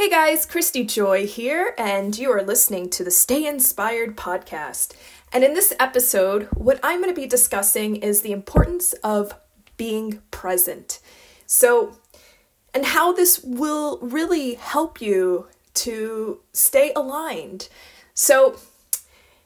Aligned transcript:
Hey 0.00 0.08
guys, 0.08 0.46
Christy 0.46 0.82
Joy 0.82 1.26
here, 1.26 1.74
and 1.76 2.16
you 2.16 2.32
are 2.32 2.42
listening 2.42 2.88
to 2.88 3.04
the 3.04 3.10
Stay 3.10 3.46
Inspired 3.46 4.16
podcast. 4.16 4.94
And 5.30 5.44
in 5.44 5.52
this 5.52 5.74
episode, 5.78 6.44
what 6.54 6.80
I'm 6.82 7.02
going 7.02 7.14
to 7.14 7.20
be 7.20 7.26
discussing 7.26 7.96
is 7.96 8.22
the 8.22 8.32
importance 8.32 8.94
of 9.04 9.34
being 9.76 10.22
present. 10.30 11.00
So, 11.44 11.98
and 12.72 12.86
how 12.86 13.12
this 13.12 13.42
will 13.44 13.98
really 14.00 14.54
help 14.54 15.02
you 15.02 15.48
to 15.74 16.40
stay 16.54 16.94
aligned. 16.96 17.68
So, 18.14 18.56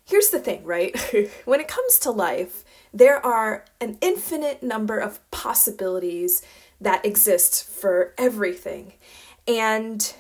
here's 0.05 0.29
the 0.29 0.39
thing, 0.39 0.63
right? 0.63 0.97
when 1.47 1.59
it 1.59 1.67
comes 1.67 1.99
to 1.99 2.13
life, 2.13 2.65
there 2.93 3.19
are 3.27 3.65
an 3.81 3.99
infinite 4.01 4.63
number 4.63 4.99
of 4.99 5.19
possibilities 5.33 6.43
that 6.81 7.05
exist 7.05 7.69
for 7.69 8.15
everything. 8.17 8.93
And 9.49 10.15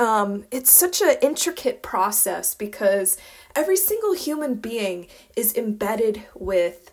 um, 0.00 0.46
it's 0.50 0.70
such 0.70 1.02
an 1.02 1.16
intricate 1.20 1.82
process 1.82 2.54
because 2.54 3.18
every 3.54 3.76
single 3.76 4.14
human 4.14 4.54
being 4.54 5.06
is 5.36 5.54
embedded 5.54 6.22
with 6.34 6.92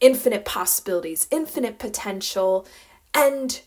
infinite 0.00 0.46
possibilities, 0.46 1.28
infinite 1.30 1.78
potential, 1.78 2.66
and 3.12 3.60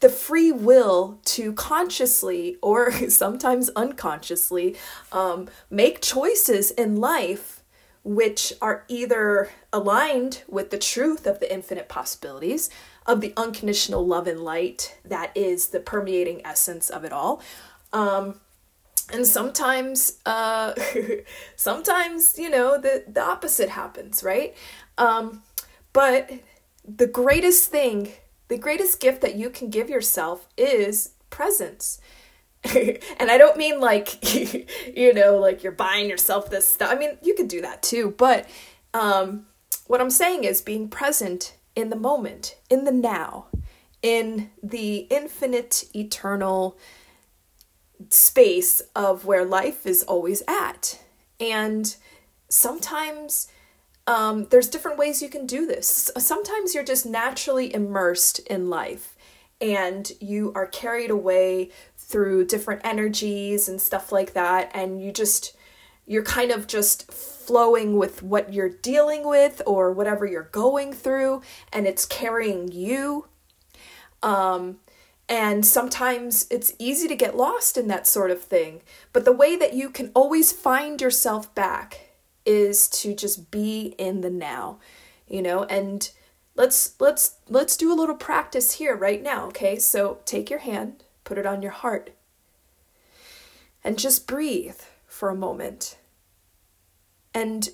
the 0.00 0.08
free 0.08 0.50
will 0.50 1.20
to 1.24 1.52
consciously 1.52 2.56
or 2.60 2.90
sometimes 3.08 3.70
unconsciously 3.70 4.76
um, 5.12 5.48
make 5.70 6.00
choices 6.00 6.72
in 6.72 6.96
life 6.96 7.60
which 8.04 8.52
are 8.60 8.84
either 8.88 9.50
aligned 9.72 10.42
with 10.48 10.70
the 10.70 10.78
truth 10.78 11.24
of 11.24 11.38
the 11.38 11.52
infinite 11.52 11.88
possibilities 11.88 12.68
of 13.06 13.20
the 13.20 13.32
unconditional 13.36 14.04
love 14.04 14.26
and 14.26 14.40
light 14.40 14.98
that 15.04 15.30
is 15.36 15.68
the 15.68 15.78
permeating 15.78 16.44
essence 16.44 16.90
of 16.90 17.04
it 17.04 17.12
all 17.12 17.40
um, 17.92 18.40
and 19.12 19.26
sometimes, 19.26 20.18
uh, 20.24 20.74
sometimes 21.56 22.38
you 22.38 22.50
know 22.50 22.78
the 22.80 23.04
the 23.06 23.22
opposite 23.22 23.68
happens, 23.68 24.22
right? 24.22 24.56
Um, 24.98 25.42
but 25.92 26.30
the 26.86 27.06
greatest 27.06 27.70
thing, 27.70 28.12
the 28.48 28.58
greatest 28.58 29.00
gift 29.00 29.20
that 29.20 29.36
you 29.36 29.50
can 29.50 29.70
give 29.70 29.90
yourself 29.90 30.48
is 30.56 31.10
presence. 31.30 32.00
and 32.64 33.30
I 33.30 33.38
don't 33.38 33.56
mean 33.56 33.80
like 33.80 34.22
you 34.96 35.12
know 35.12 35.36
like 35.38 35.62
you're 35.62 35.72
buying 35.72 36.08
yourself 36.08 36.50
this 36.50 36.68
stuff. 36.68 36.90
I 36.90 36.98
mean 36.98 37.18
you 37.22 37.34
could 37.34 37.48
do 37.48 37.60
that 37.62 37.82
too, 37.82 38.14
but 38.16 38.48
um, 38.94 39.46
what 39.86 40.00
I'm 40.00 40.10
saying 40.10 40.44
is 40.44 40.62
being 40.62 40.88
present 40.88 41.56
in 41.74 41.90
the 41.90 41.96
moment, 41.96 42.56
in 42.70 42.84
the 42.84 42.92
now, 42.92 43.46
in 44.02 44.50
the 44.62 45.06
infinite, 45.10 45.84
eternal 45.94 46.78
space 48.10 48.82
of 48.94 49.24
where 49.24 49.44
life 49.44 49.86
is 49.86 50.02
always 50.02 50.42
at. 50.48 51.00
And 51.40 51.94
sometimes 52.48 53.48
um, 54.06 54.46
there's 54.50 54.68
different 54.68 54.98
ways 54.98 55.22
you 55.22 55.28
can 55.28 55.46
do 55.46 55.66
this. 55.66 56.10
Sometimes 56.18 56.74
you're 56.74 56.84
just 56.84 57.06
naturally 57.06 57.72
immersed 57.74 58.38
in 58.40 58.68
life 58.68 59.16
and 59.60 60.10
you 60.20 60.52
are 60.54 60.66
carried 60.66 61.10
away 61.10 61.70
through 61.96 62.46
different 62.46 62.82
energies 62.84 63.68
and 63.68 63.80
stuff 63.80 64.12
like 64.12 64.32
that. 64.34 64.70
And 64.74 65.02
you 65.02 65.12
just, 65.12 65.56
you're 66.06 66.24
kind 66.24 66.50
of 66.50 66.66
just 66.66 67.10
flowing 67.10 67.96
with 67.96 68.22
what 68.22 68.52
you're 68.52 68.68
dealing 68.68 69.26
with 69.26 69.62
or 69.66 69.92
whatever 69.92 70.26
you're 70.26 70.42
going 70.52 70.92
through, 70.92 71.42
and 71.72 71.86
it's 71.86 72.04
carrying 72.04 72.70
you. 72.70 73.26
Um, 74.22 74.78
and 75.32 75.64
sometimes 75.64 76.46
it's 76.50 76.74
easy 76.78 77.08
to 77.08 77.16
get 77.16 77.34
lost 77.34 77.78
in 77.78 77.88
that 77.88 78.06
sort 78.06 78.30
of 78.30 78.42
thing. 78.42 78.82
But 79.14 79.24
the 79.24 79.32
way 79.32 79.56
that 79.56 79.72
you 79.72 79.88
can 79.88 80.10
always 80.12 80.52
find 80.52 81.00
yourself 81.00 81.54
back 81.54 82.10
is 82.44 82.86
to 83.00 83.14
just 83.14 83.50
be 83.50 83.94
in 83.96 84.20
the 84.20 84.28
now, 84.28 84.78
you 85.26 85.40
know, 85.40 85.64
and 85.64 86.10
let's 86.54 87.00
let's 87.00 87.36
let's 87.48 87.78
do 87.78 87.90
a 87.90 87.96
little 87.96 88.14
practice 88.14 88.74
here 88.74 88.94
right 88.94 89.22
now, 89.22 89.46
okay? 89.46 89.78
So 89.78 90.18
take 90.26 90.50
your 90.50 90.58
hand, 90.58 91.02
put 91.24 91.38
it 91.38 91.46
on 91.46 91.62
your 91.62 91.72
heart. 91.72 92.10
And 93.82 93.98
just 93.98 94.26
breathe 94.26 94.80
for 95.06 95.30
a 95.30 95.34
moment. 95.34 95.96
And 97.32 97.70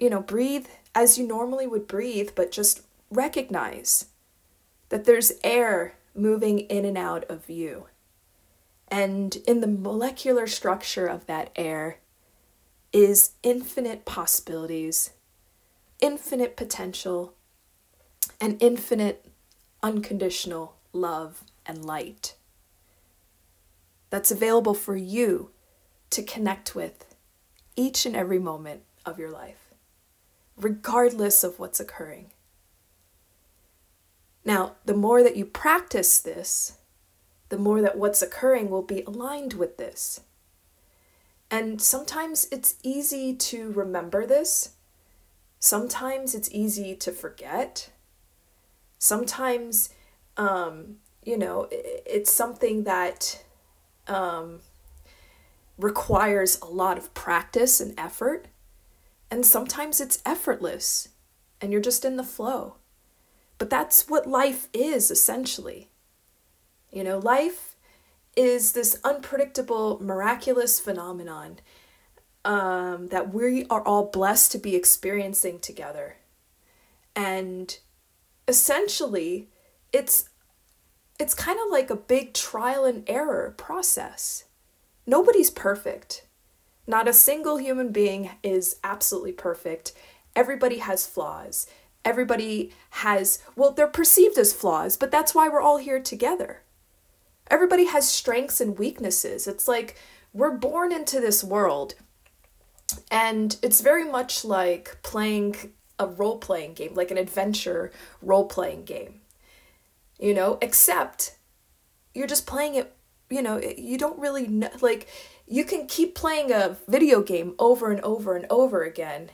you 0.00 0.10
know, 0.10 0.20
breathe 0.20 0.66
as 0.96 1.16
you 1.16 1.28
normally 1.28 1.68
would 1.68 1.86
breathe, 1.86 2.30
but 2.34 2.50
just 2.50 2.82
recognize 3.08 4.06
that 4.88 5.04
there's 5.04 5.30
air 5.44 5.94
moving 6.18 6.60
in 6.60 6.84
and 6.84 6.98
out 6.98 7.24
of 7.24 7.48
you. 7.48 7.86
And 8.88 9.36
in 9.46 9.60
the 9.60 9.66
molecular 9.66 10.46
structure 10.46 11.06
of 11.06 11.26
that 11.26 11.50
air 11.56 11.98
is 12.92 13.32
infinite 13.42 14.04
possibilities, 14.04 15.10
infinite 16.00 16.56
potential, 16.56 17.34
and 18.40 18.60
infinite 18.62 19.26
unconditional 19.82 20.76
love 20.92 21.44
and 21.66 21.84
light 21.84 22.34
that's 24.10 24.30
available 24.30 24.74
for 24.74 24.96
you 24.96 25.50
to 26.10 26.22
connect 26.22 26.74
with 26.74 27.14
each 27.76 28.06
and 28.06 28.16
every 28.16 28.38
moment 28.38 28.82
of 29.04 29.18
your 29.18 29.30
life, 29.30 29.74
regardless 30.56 31.44
of 31.44 31.58
what's 31.58 31.78
occurring. 31.78 32.32
Now, 34.48 34.76
the 34.86 34.94
more 34.94 35.22
that 35.22 35.36
you 35.36 35.44
practice 35.44 36.18
this, 36.18 36.78
the 37.50 37.58
more 37.58 37.82
that 37.82 37.98
what's 37.98 38.22
occurring 38.22 38.70
will 38.70 38.82
be 38.82 39.02
aligned 39.02 39.52
with 39.52 39.76
this. 39.76 40.22
And 41.50 41.82
sometimes 41.82 42.48
it's 42.50 42.76
easy 42.82 43.34
to 43.34 43.70
remember 43.72 44.26
this. 44.26 44.70
Sometimes 45.58 46.34
it's 46.34 46.50
easy 46.50 46.96
to 46.96 47.12
forget. 47.12 47.90
Sometimes, 48.98 49.90
um, 50.38 50.96
you 51.22 51.36
know, 51.36 51.68
it's 51.70 52.32
something 52.32 52.84
that 52.84 53.44
um, 54.06 54.60
requires 55.76 56.58
a 56.62 56.68
lot 56.68 56.96
of 56.96 57.12
practice 57.12 57.82
and 57.82 57.92
effort. 58.00 58.48
And 59.30 59.44
sometimes 59.44 60.00
it's 60.00 60.22
effortless 60.24 61.10
and 61.60 61.70
you're 61.70 61.82
just 61.82 62.06
in 62.06 62.16
the 62.16 62.24
flow. 62.24 62.77
But 63.58 63.70
that's 63.70 64.08
what 64.08 64.26
life 64.26 64.68
is 64.72 65.10
essentially. 65.10 65.88
You 66.90 67.04
know, 67.04 67.18
life 67.18 67.76
is 68.36 68.72
this 68.72 68.98
unpredictable, 69.04 69.98
miraculous 70.00 70.78
phenomenon 70.78 71.58
um, 72.44 73.08
that 73.08 73.34
we 73.34 73.66
are 73.68 73.82
all 73.82 74.06
blessed 74.06 74.52
to 74.52 74.58
be 74.58 74.76
experiencing 74.76 75.58
together. 75.58 76.16
And 77.16 77.76
essentially, 78.46 79.48
it's 79.92 80.30
it's 81.18 81.34
kind 81.34 81.58
of 81.58 81.72
like 81.72 81.90
a 81.90 81.96
big 81.96 82.32
trial 82.32 82.84
and 82.84 83.02
error 83.08 83.52
process. 83.56 84.44
Nobody's 85.04 85.50
perfect. 85.50 86.24
Not 86.86 87.08
a 87.08 87.12
single 87.12 87.56
human 87.56 87.90
being 87.90 88.30
is 88.42 88.76
absolutely 88.84 89.32
perfect. 89.32 89.92
Everybody 90.36 90.78
has 90.78 91.06
flaws 91.06 91.66
everybody 92.08 92.72
has, 92.90 93.38
well, 93.54 93.72
they're 93.72 93.86
perceived 93.86 94.38
as 94.38 94.52
flaws, 94.52 94.96
but 94.96 95.10
that's 95.10 95.34
why 95.34 95.46
we're 95.46 95.60
all 95.60 95.76
here 95.76 96.00
together. 96.00 96.62
Everybody 97.50 97.84
has 97.84 98.10
strengths 98.10 98.60
and 98.60 98.78
weaknesses. 98.78 99.46
It's 99.46 99.68
like 99.68 99.96
we're 100.32 100.56
born 100.56 100.90
into 100.90 101.20
this 101.20 101.44
world, 101.44 101.94
and 103.10 103.56
it's 103.62 103.82
very 103.82 104.04
much 104.10 104.44
like 104.44 104.96
playing 105.02 105.74
a 105.98 106.06
role 106.06 106.38
playing 106.38 106.74
game, 106.74 106.94
like 106.94 107.10
an 107.10 107.18
adventure 107.18 107.92
role 108.22 108.46
playing 108.46 108.84
game. 108.84 109.20
You 110.18 110.32
know, 110.32 110.58
except 110.62 111.36
you're 112.14 112.26
just 112.26 112.46
playing 112.46 112.74
it, 112.74 112.96
you 113.28 113.42
know, 113.42 113.60
you 113.76 113.98
don't 113.98 114.18
really 114.18 114.46
know, 114.46 114.70
like, 114.80 115.08
you 115.46 115.64
can 115.64 115.86
keep 115.86 116.14
playing 116.14 116.52
a 116.52 116.76
video 116.88 117.22
game 117.22 117.54
over 117.58 117.90
and 117.90 118.00
over 118.00 118.34
and 118.34 118.46
over 118.50 118.82
again. 118.82 119.30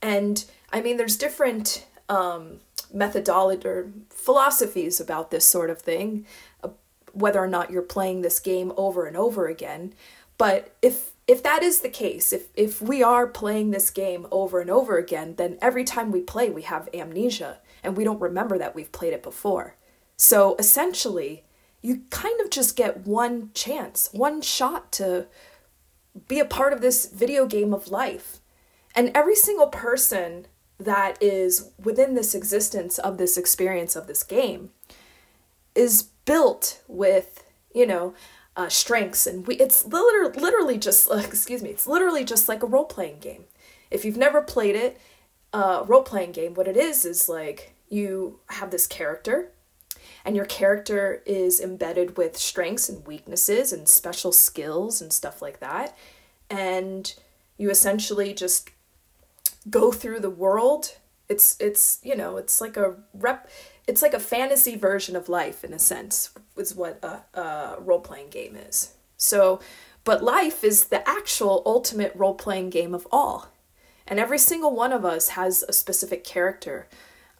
And 0.00 0.44
I 0.72 0.80
mean, 0.80 0.96
there's 0.96 1.16
different 1.16 1.86
um, 2.08 2.60
methodology 2.92 3.66
or 3.66 3.90
philosophies 4.10 5.00
about 5.00 5.30
this 5.30 5.44
sort 5.44 5.70
of 5.70 5.80
thing, 5.80 6.26
uh, 6.62 6.68
whether 7.12 7.42
or 7.42 7.48
not 7.48 7.70
you're 7.70 7.82
playing 7.82 8.22
this 8.22 8.40
game 8.40 8.72
over 8.76 9.06
and 9.06 9.16
over 9.16 9.46
again. 9.46 9.94
But 10.36 10.74
if 10.82 11.12
if 11.26 11.42
that 11.42 11.62
is 11.62 11.80
the 11.80 11.88
case, 11.88 12.32
if 12.32 12.48
if 12.54 12.80
we 12.80 13.02
are 13.02 13.26
playing 13.26 13.70
this 13.70 13.90
game 13.90 14.26
over 14.30 14.60
and 14.60 14.70
over 14.70 14.96
again, 14.96 15.34
then 15.36 15.58
every 15.60 15.84
time 15.84 16.10
we 16.10 16.20
play, 16.20 16.50
we 16.50 16.62
have 16.62 16.88
amnesia 16.94 17.58
and 17.82 17.96
we 17.96 18.04
don't 18.04 18.20
remember 18.20 18.58
that 18.58 18.74
we've 18.74 18.92
played 18.92 19.12
it 19.12 19.22
before. 19.22 19.76
So 20.16 20.56
essentially, 20.58 21.44
you 21.82 22.02
kind 22.10 22.40
of 22.40 22.50
just 22.50 22.76
get 22.76 23.06
one 23.06 23.50
chance, 23.54 24.08
one 24.12 24.40
shot 24.40 24.90
to 24.92 25.26
be 26.26 26.40
a 26.40 26.44
part 26.44 26.72
of 26.72 26.80
this 26.80 27.06
video 27.06 27.46
game 27.46 27.72
of 27.72 27.88
life. 27.88 28.40
And 28.94 29.12
every 29.14 29.36
single 29.36 29.68
person 29.68 30.46
that 30.78 31.20
is 31.20 31.70
within 31.82 32.14
this 32.14 32.34
existence 32.34 32.98
of 32.98 33.18
this 33.18 33.36
experience 33.36 33.96
of 33.96 34.06
this 34.06 34.22
game 34.22 34.70
is 35.74 36.04
built 36.24 36.82
with, 36.86 37.44
you 37.74 37.86
know, 37.86 38.14
uh, 38.56 38.68
strengths, 38.68 39.26
and 39.26 39.46
we, 39.46 39.54
it's 39.56 39.84
literally, 39.84 40.38
literally 40.40 40.78
just, 40.78 41.08
excuse 41.12 41.62
me, 41.62 41.70
it's 41.70 41.86
literally 41.86 42.24
just 42.24 42.48
like 42.48 42.62
a 42.62 42.66
role 42.66 42.84
playing 42.84 43.18
game. 43.20 43.44
If 43.90 44.04
you've 44.04 44.16
never 44.16 44.42
played 44.42 44.76
it, 44.76 45.00
uh, 45.52 45.84
role 45.86 46.02
playing 46.02 46.32
game, 46.32 46.54
what 46.54 46.68
it 46.68 46.76
is 46.76 47.04
is 47.04 47.28
like 47.28 47.74
you 47.88 48.40
have 48.48 48.70
this 48.70 48.86
character, 48.86 49.52
and 50.24 50.36
your 50.36 50.44
character 50.44 51.22
is 51.24 51.60
embedded 51.60 52.16
with 52.16 52.36
strengths 52.36 52.88
and 52.88 53.06
weaknesses 53.06 53.72
and 53.72 53.88
special 53.88 54.32
skills 54.32 55.00
and 55.00 55.12
stuff 55.12 55.40
like 55.40 55.60
that. 55.60 55.96
And 56.50 57.14
you 57.56 57.70
essentially 57.70 58.34
just 58.34 58.70
go 59.70 59.92
through 59.92 60.20
the 60.20 60.30
world. 60.30 60.96
It's 61.28 61.56
it's 61.60 62.00
you 62.02 62.16
know 62.16 62.36
it's 62.36 62.60
like 62.60 62.76
a 62.76 62.96
rep. 63.14 63.48
It's 63.86 64.02
like 64.02 64.14
a 64.14 64.20
fantasy 64.20 64.76
version 64.76 65.16
of 65.16 65.28
life 65.28 65.64
in 65.64 65.72
a 65.72 65.78
sense. 65.78 66.30
Is 66.56 66.74
what 66.74 67.02
a, 67.02 67.38
a 67.38 67.80
role 67.80 68.00
playing 68.00 68.30
game 68.30 68.56
is. 68.56 68.94
So, 69.16 69.60
but 70.04 70.22
life 70.22 70.64
is 70.64 70.86
the 70.86 71.06
actual 71.08 71.62
ultimate 71.66 72.12
role 72.14 72.34
playing 72.34 72.70
game 72.70 72.94
of 72.94 73.06
all, 73.10 73.48
and 74.06 74.18
every 74.18 74.38
single 74.38 74.74
one 74.74 74.92
of 74.92 75.04
us 75.04 75.30
has 75.30 75.62
a 75.62 75.72
specific 75.72 76.24
character. 76.24 76.88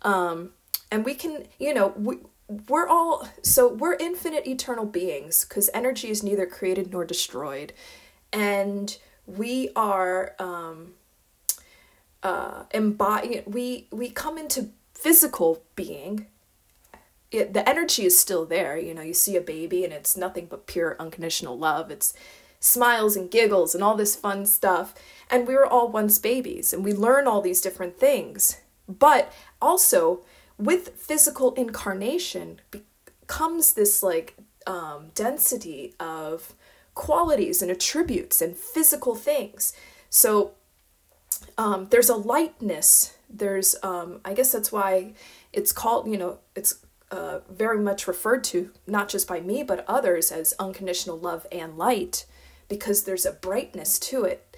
Um, 0.03 0.51
and 0.91 1.05
we 1.05 1.15
can 1.15 1.45
you 1.59 1.75
know 1.75 1.93
we 1.97 2.19
we're 2.69 2.89
all 2.89 3.29
so 3.43 3.69
we're 3.69 3.95
infinite 3.95 4.47
eternal 4.47 4.87
beings 4.87 5.45
because 5.45 5.69
energy 5.75 6.09
is 6.09 6.23
neither 6.23 6.47
created 6.47 6.91
nor 6.91 7.05
destroyed 7.05 7.73
and 8.33 8.99
we 9.27 9.71
are 9.77 10.35
um 10.39 10.95
uh 12.23 12.65
embody 12.73 13.43
we 13.47 13.87
we 13.91 14.11
come 14.11 14.39
into 14.39 14.71
physical 14.95 15.63
being. 15.75 16.27
It, 17.31 17.53
the 17.53 17.69
energy 17.69 18.07
is 18.07 18.19
still 18.19 18.47
there 18.47 18.79
you 18.79 18.95
know 18.95 19.03
you 19.03 19.13
see 19.13 19.37
a 19.37 19.43
baby 19.43 19.85
and 19.85 19.93
it's 19.93 20.17
nothing 20.17 20.47
but 20.47 20.67
pure 20.67 20.97
unconditional 20.99 21.59
love. 21.59 21.91
It's 21.91 22.15
smiles 22.61 23.17
and 23.17 23.31
giggles 23.31 23.75
and 23.75 23.85
all 23.85 23.95
this 23.95 24.17
fun 24.17 24.47
stuff. 24.47 24.95
And 25.31 25.47
we 25.47 25.55
were 25.55 25.67
all 25.67 25.89
once 25.89 26.19
babies 26.19 26.73
and 26.73 26.85
we 26.85 26.93
learn 26.93 27.27
all 27.27 27.41
these 27.41 27.61
different 27.61 27.99
things. 27.99 28.61
But 28.89 29.33
also 29.61 30.25
with 30.57 30.97
physical 30.97 31.55
incarnation 31.55 32.61
comes 33.27 33.75
this 33.75 34.03
like 34.03 34.37
um, 34.67 35.11
density 35.15 35.95
of 36.01 36.55
qualities 36.95 37.63
and 37.63 37.71
attributes 37.71 38.43
and 38.43 38.57
physical 38.57 39.15
things. 39.15 39.73
So 40.11 40.53
um, 41.57 41.89
there's 41.91 42.09
a 42.09 42.17
lightness. 42.17 43.17
There's, 43.29 43.77
um, 43.83 44.21
I 44.25 44.35
guess 44.35 44.53
that's 44.53 44.73
why 44.73 45.15
it's 45.53 45.73
called, 45.73 46.09
you 46.09 46.17
know, 46.17 46.39
it's 46.55 46.85
uh, 47.11 47.41
very 47.51 47.79
much 47.79 48.07
referred 48.07 48.45
to, 48.45 48.71
not 48.87 49.09
just 49.09 49.27
by 49.27 49.41
me, 49.41 49.63
but 49.63 49.85
others, 49.89 50.31
as 50.31 50.55
unconditional 50.59 51.19
love 51.19 51.47
and 51.51 51.77
light, 51.77 52.27
because 52.69 53.05
there's 53.05 53.27
a 53.27 53.33
brightness 53.33 53.99
to 53.99 54.25
it 54.25 54.57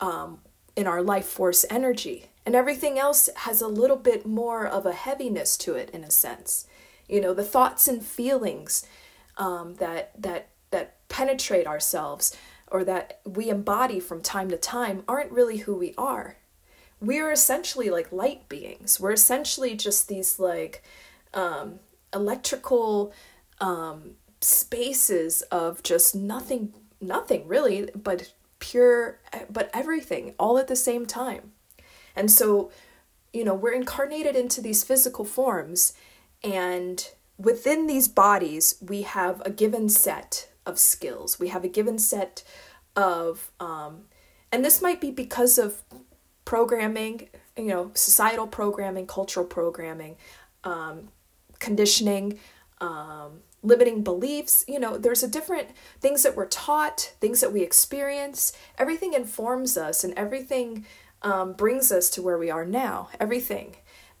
um, 0.00 0.40
in 0.76 0.86
our 0.86 1.02
life 1.02 1.26
force 1.26 1.64
energy 1.70 2.26
and 2.48 2.54
everything 2.54 2.98
else 2.98 3.28
has 3.36 3.60
a 3.60 3.68
little 3.68 3.96
bit 3.96 4.24
more 4.24 4.66
of 4.66 4.86
a 4.86 4.92
heaviness 4.92 5.56
to 5.58 5.74
it 5.74 5.90
in 5.90 6.02
a 6.02 6.10
sense 6.10 6.66
you 7.08 7.20
know 7.20 7.34
the 7.34 7.44
thoughts 7.44 7.88
and 7.88 8.02
feelings 8.02 8.86
um, 9.36 9.74
that 9.74 10.12
that 10.20 10.48
that 10.70 10.96
penetrate 11.08 11.66
ourselves 11.66 12.36
or 12.70 12.84
that 12.84 13.20
we 13.24 13.48
embody 13.48 14.00
from 14.00 14.20
time 14.20 14.48
to 14.50 14.56
time 14.56 15.02
aren't 15.08 15.32
really 15.32 15.58
who 15.58 15.74
we 15.74 15.94
are. 15.96 16.36
We 17.00 17.18
are 17.20 17.30
essentially 17.30 17.90
like 17.90 18.12
light 18.12 18.48
beings. 18.48 18.98
We're 18.98 19.12
essentially 19.12 19.74
just 19.74 20.08
these 20.08 20.38
like 20.38 20.82
um, 21.34 21.78
electrical 22.12 23.12
um, 23.60 24.12
spaces 24.40 25.42
of 25.42 25.82
just 25.82 26.14
nothing 26.14 26.72
nothing 27.00 27.46
really 27.46 27.88
but 27.94 28.32
pure 28.58 29.20
but 29.48 29.70
everything 29.72 30.34
all 30.38 30.58
at 30.58 30.68
the 30.68 30.76
same 30.76 31.06
time. 31.06 31.52
And 32.16 32.30
so, 32.30 32.70
you 33.32 33.44
know, 33.44 33.54
we're 33.54 33.72
incarnated 33.72 34.34
into 34.34 34.60
these 34.60 34.82
physical 34.82 35.24
forms, 35.24 35.92
and 36.42 37.08
within 37.38 37.86
these 37.86 38.08
bodies, 38.08 38.76
we 38.80 39.02
have 39.02 39.40
a 39.44 39.50
given 39.50 39.88
set 39.88 40.47
of 40.68 40.78
skills. 40.78 41.40
We 41.40 41.48
have 41.48 41.64
a 41.64 41.68
given 41.68 41.98
set 41.98 42.44
of, 42.94 43.50
um, 43.58 44.04
and 44.52 44.64
this 44.64 44.82
might 44.82 45.00
be 45.00 45.10
because 45.10 45.58
of 45.58 45.82
programming, 46.44 47.28
you 47.56 47.64
know, 47.64 47.90
societal 47.94 48.46
programming, 48.46 49.06
cultural 49.06 49.46
programming, 49.46 50.16
um, 50.64 51.08
conditioning, 51.58 52.38
um, 52.80 53.40
limiting 53.62 54.02
beliefs. 54.02 54.64
You 54.68 54.78
know, 54.78 54.96
there's 54.96 55.22
a 55.22 55.28
different 55.28 55.68
things 56.00 56.22
that 56.22 56.36
we're 56.36 56.46
taught, 56.46 57.14
things 57.20 57.40
that 57.40 57.52
we 57.52 57.62
experience. 57.62 58.52
Everything 58.78 59.12
informs 59.14 59.76
us, 59.76 60.04
and 60.04 60.14
everything 60.16 60.86
um, 61.22 61.52
brings 61.52 61.90
us 61.90 62.08
to 62.10 62.22
where 62.22 62.38
we 62.38 62.50
are 62.50 62.64
now, 62.64 63.08
everything. 63.18 63.76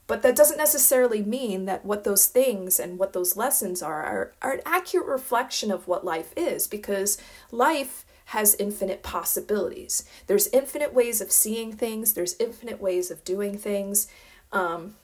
But 0.08 0.22
that 0.22 0.34
doesn't 0.34 0.56
necessarily 0.56 1.22
mean 1.22 1.66
that 1.66 1.84
what 1.84 2.02
those 2.02 2.26
things 2.26 2.80
and 2.80 2.98
what 2.98 3.12
those 3.12 3.36
lessons 3.36 3.82
are, 3.82 4.02
are 4.02 4.32
are 4.42 4.52
an 4.54 4.62
accurate 4.64 5.06
reflection 5.06 5.70
of 5.70 5.86
what 5.86 6.04
life 6.04 6.32
is, 6.36 6.66
because 6.66 7.18
life 7.52 8.04
has 8.26 8.56
infinite 8.58 9.02
possibilities. 9.02 10.04
There's 10.26 10.48
infinite 10.48 10.92
ways 10.92 11.20
of 11.20 11.30
seeing 11.30 11.72
things, 11.72 12.14
there's 12.14 12.36
infinite 12.40 12.80
ways 12.80 13.10
of 13.10 13.22
doing 13.22 13.56
things. 13.56 14.08
Um, 14.50 14.96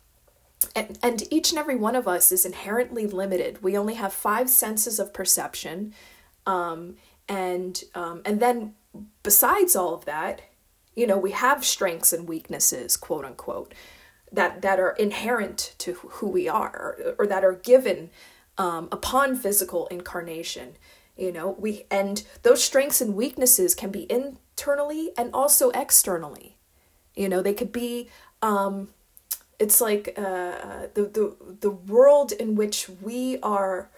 and, 0.75 0.99
and 1.03 1.23
each 1.31 1.51
and 1.51 1.59
every 1.59 1.77
one 1.77 1.97
of 1.97 2.09
us 2.09 2.33
is 2.33 2.47
inherently 2.47 3.07
limited. 3.07 3.63
We 3.63 3.77
only 3.77 3.95
have 3.95 4.13
five 4.13 4.49
senses 4.49 4.99
of 4.99 5.13
perception. 5.13 5.93
Um, 6.47 6.97
and 7.29 7.83
um, 7.95 8.23
and 8.25 8.41
then 8.41 8.75
besides 9.23 9.77
all 9.77 9.95
of 9.95 10.07
that, 10.07 10.41
you 10.95 11.07
know, 11.07 11.19
we 11.19 11.33
have 11.33 11.65
strengths 11.65 12.13
and 12.13 12.29
weaknesses, 12.29 12.97
quote 12.97 13.25
unquote, 13.25 13.75
that, 14.35 14.63
that 14.63 14.81
are 14.81 14.93
inherent 14.93 15.75
to 15.79 15.95
who 15.95 16.29
we 16.29 16.49
are 16.49 16.97
or, 16.99 17.15
or 17.21 17.27
that 17.27 17.45
are 17.45 17.55
given 17.55 18.11
um, 18.59 18.89
upon 18.93 19.37
physical 19.37 19.87
incarnation. 19.89 20.77
You 21.17 21.33
know, 21.33 21.57
we 21.59 21.85
and 21.91 22.25
those 22.43 22.63
strengths 22.63 23.01
and 23.01 23.15
weaknesses 23.15 23.75
can 23.75 23.91
be 23.91 24.11
internally 24.11 25.13
and 25.17 25.31
also 25.33 25.71
externally. 25.71 26.59
You 27.15 27.29
know, 27.29 27.41
they 27.41 27.55
could 27.55 27.73
be 27.73 28.09
um, 28.43 28.89
it's 29.59 29.81
like 29.81 30.15
uh, 30.17 30.89
the, 30.95 31.05
the 31.05 31.37
the 31.61 31.71
world 31.71 32.33
in 32.33 32.57
which 32.57 32.89
we 32.89 33.39
are 33.43 33.91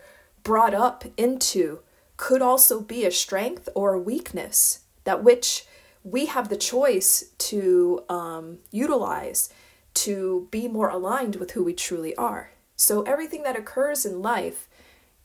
brought 0.42 0.74
up 0.74 1.04
into 1.16 1.80
could 2.16 2.42
also 2.42 2.80
be 2.80 3.04
a 3.04 3.10
strength 3.10 3.68
or 3.74 3.94
a 3.94 4.00
weakness 4.00 4.80
that 5.04 5.24
which 5.24 5.66
we 6.04 6.26
have 6.26 6.48
the 6.48 6.56
choice 6.56 7.32
to 7.38 8.04
um, 8.08 8.58
utilize 8.70 9.50
to 9.96 10.48
be 10.50 10.68
more 10.68 10.88
aligned 10.88 11.36
with 11.36 11.52
who 11.52 11.64
we 11.64 11.74
truly 11.74 12.14
are. 12.16 12.52
So, 12.76 13.02
everything 13.02 13.42
that 13.42 13.56
occurs 13.56 14.04
in 14.04 14.22
life 14.22 14.68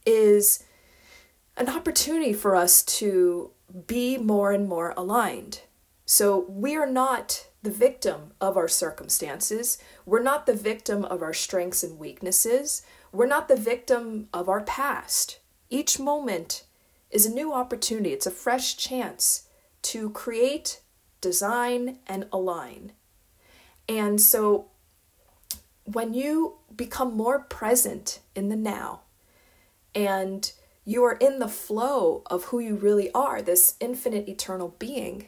is 0.06 0.64
an 1.58 1.70
opportunity 1.70 2.34
for 2.34 2.56
us 2.56 2.82
to 2.84 3.52
be 3.88 4.18
more 4.18 4.52
and 4.52 4.68
more 4.68 4.94
aligned. 4.96 5.62
So, 6.06 6.46
we 6.48 6.76
are 6.76 6.90
not 6.90 7.48
the 7.62 7.72
victim 7.72 8.34
of 8.40 8.58
our 8.58 8.68
circumstances. 8.68 9.78
We're 10.06 10.24
not 10.24 10.46
the 10.46 10.56
victim 10.56 11.06
of 11.06 11.22
our 11.22 11.34
strengths 11.34 11.84
and 11.84 12.00
weaknesses. 12.00 12.82
We're 13.12 13.28
not 13.28 13.48
the 13.48 13.56
victim 13.56 14.30
of 14.34 14.50
our 14.50 14.62
past. 14.62 15.40
Each 15.70 16.00
moment 16.00 16.64
is 17.12 17.26
a 17.26 17.34
new 17.34 17.54
opportunity, 17.54 18.14
it's 18.14 18.26
a 18.26 18.32
fresh 18.32 18.78
chance 18.78 19.48
to 19.82 20.10
create, 20.12 20.82
design, 21.20 22.00
and 22.08 22.28
align. 22.32 22.94
And 23.88 24.20
so 24.22 24.68
when 25.84 26.14
you 26.14 26.58
become 26.76 27.16
more 27.16 27.40
present 27.40 28.20
in 28.36 28.50
the 28.50 28.56
now 28.56 29.02
and 29.94 30.52
you 30.86 31.04
are 31.04 31.18
in 31.18 31.40
the 31.40 31.48
flow 31.48 32.24
of 32.28 32.46
who 32.46 32.60
you 32.60 32.76
really 32.76 33.12
are, 33.14 33.42
this 33.42 33.76
infinite 33.80 34.28
eternal 34.28 34.76
being, 34.80 35.28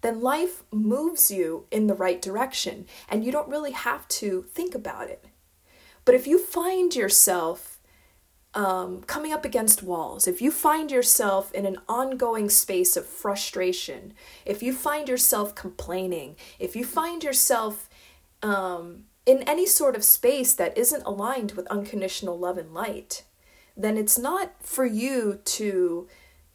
then 0.00 0.20
life 0.20 0.62
moves 0.70 1.30
you 1.30 1.66
in 1.70 1.86
the 1.86 1.94
right 1.94 2.22
direction 2.22 2.86
and 3.08 3.24
you 3.24 3.32
don't 3.32 3.48
really 3.48 3.72
have 3.72 4.06
to 4.08 4.42
think 4.52 4.74
about 4.74 5.08
it. 5.08 5.24
But 6.04 6.14
if 6.14 6.26
you 6.26 6.38
find 6.38 6.94
yourself 6.94 7.75
um, 8.56 9.02
coming 9.02 9.34
up 9.34 9.44
against 9.44 9.82
walls, 9.82 10.26
if 10.26 10.40
you 10.40 10.50
find 10.50 10.90
yourself 10.90 11.52
in 11.52 11.66
an 11.66 11.76
ongoing 11.88 12.48
space 12.48 12.96
of 12.96 13.04
frustration, 13.04 14.14
if 14.46 14.62
you 14.62 14.72
find 14.72 15.10
yourself 15.10 15.54
complaining, 15.54 16.36
if 16.58 16.74
you 16.74 16.82
find 16.82 17.22
yourself 17.22 17.90
um, 18.42 19.04
in 19.26 19.42
any 19.42 19.66
sort 19.66 19.94
of 19.94 20.02
space 20.02 20.54
that 20.54 20.76
isn't 20.76 21.02
aligned 21.04 21.52
with 21.52 21.66
unconditional 21.66 22.38
love 22.38 22.56
and 22.56 22.72
light, 22.72 23.24
then 23.76 23.98
it's 23.98 24.18
not 24.18 24.54
for 24.60 24.86
you 24.86 25.38
to 25.44 26.08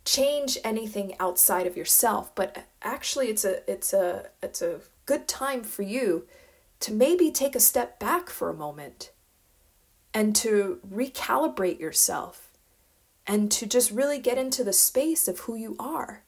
change 0.04 0.58
anything 0.64 1.14
outside 1.20 1.68
of 1.68 1.78
yourself, 1.78 2.34
but 2.34 2.66
actually 2.82 3.28
it's 3.28 3.46
a 3.46 3.70
it's 3.72 3.94
a 3.94 4.30
it's 4.42 4.64
a 4.64 4.80
good 5.06 5.28
time 5.28 5.62
for 5.62 5.84
you 5.84 6.26
to 6.80 6.92
maybe 6.92 7.30
take 7.30 7.56
a 7.56 7.60
step 7.60 8.00
back 8.00 8.32
for 8.32 8.50
a 8.50 8.56
moment 8.56 9.12
and 10.14 10.36
to 10.38 10.80
recalibrate 10.88 11.80
yourself 11.80 12.50
and 13.28 13.52
to 13.52 13.66
just 13.66 13.92
really 13.92 14.20
get 14.20 14.38
into 14.38 14.64
the 14.64 14.74
space 14.74 15.28
of 15.28 15.42
who 15.42 15.56
you 15.56 15.76
are. 15.80 16.24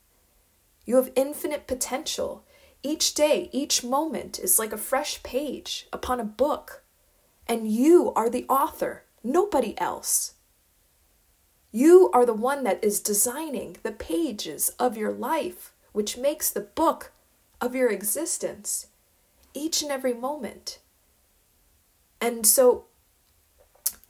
You 0.85 0.97
have 0.97 1.11
infinite 1.15 1.67
potential. 1.67 2.45
Each 2.81 3.13
day, 3.13 3.49
each 3.51 3.83
moment 3.83 4.39
is 4.39 4.59
like 4.59 4.73
a 4.73 4.77
fresh 4.77 5.23
page 5.23 5.87
upon 5.91 6.19
a 6.19 6.25
book, 6.25 6.83
and 7.47 7.69
you 7.71 8.13
are 8.15 8.29
the 8.29 8.45
author, 8.49 9.03
nobody 9.23 9.79
else. 9.79 10.33
You 11.71 12.11
are 12.13 12.25
the 12.25 12.33
one 12.33 12.63
that 12.65 12.83
is 12.83 12.99
designing 12.99 13.77
the 13.83 13.91
pages 13.91 14.69
of 14.77 14.95
your 14.95 15.11
life, 15.11 15.73
which 15.91 16.17
makes 16.17 16.49
the 16.49 16.61
book 16.61 17.11
of 17.59 17.73
your 17.73 17.89
existence 17.89 18.87
each 19.53 19.81
and 19.81 19.91
every 19.91 20.13
moment. 20.13 20.79
And 22.19 22.45
so 22.45 22.85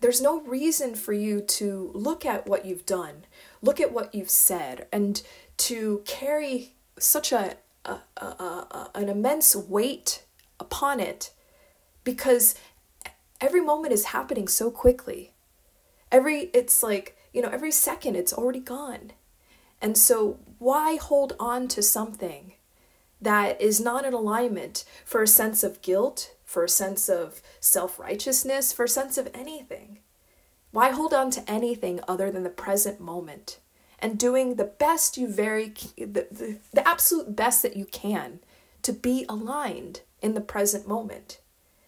there's 0.03 0.21
no 0.21 0.41
reason 0.41 0.95
for 0.95 1.13
you 1.13 1.39
to 1.39 1.89
look 1.93 2.25
at 2.25 2.45
what 2.45 2.65
you've 2.65 2.85
done, 2.85 3.23
look 3.61 3.79
at 3.79 3.93
what 3.93 4.13
you've 4.13 4.29
said, 4.29 4.85
and 4.91 5.23
to 5.55 6.01
carry 6.05 6.73
such 6.99 7.31
a, 7.31 7.55
a, 7.85 7.99
a, 8.17 8.25
a, 8.25 8.91
an 8.95 9.07
immense 9.07 9.55
weight 9.55 10.25
upon 10.59 10.99
it 10.99 11.31
because 12.03 12.53
every 13.39 13.61
moment 13.61 13.93
is 13.93 14.07
happening 14.07 14.45
so 14.49 14.69
quickly. 14.69 15.31
Every, 16.11 16.49
it's 16.53 16.83
like, 16.83 17.17
you 17.31 17.41
know, 17.41 17.47
every 17.47 17.71
second 17.71 18.17
it's 18.17 18.33
already 18.33 18.59
gone. 18.59 19.13
And 19.81 19.97
so, 19.97 20.37
why 20.59 20.97
hold 20.97 21.33
on 21.39 21.69
to 21.69 21.81
something 21.81 22.51
that 23.21 23.61
is 23.61 23.79
not 23.79 24.03
in 24.03 24.13
alignment 24.13 24.83
for 25.05 25.23
a 25.23 25.27
sense 25.27 25.63
of 25.63 25.81
guilt, 25.81 26.35
for 26.53 26.63
a 26.63 26.69
sense 26.69 27.09
of 27.09 27.41
self 27.59 27.99
righteousness, 27.99 28.71
for 28.71 28.85
a 28.85 28.89
sense 28.89 29.17
of 29.17 29.29
anything? 29.33 29.99
Why 30.71 30.91
hold 30.91 31.13
on 31.13 31.29
to 31.31 31.51
anything 31.51 31.99
other 32.07 32.31
than 32.31 32.43
the 32.43 32.49
present 32.49 32.99
moment 32.99 33.59
and 33.99 34.17
doing 34.17 34.55
the 34.55 34.63
best 34.63 35.17
you 35.17 35.27
very, 35.27 35.73
the, 35.97 36.27
the, 36.31 36.57
the 36.71 36.87
absolute 36.87 37.35
best 37.35 37.61
that 37.63 37.77
you 37.77 37.85
can 37.85 38.39
to 38.83 38.93
be 38.93 39.25
aligned 39.27 40.01
in 40.21 40.33
the 40.33 40.41
present 40.41 40.87
moment? 40.87 41.39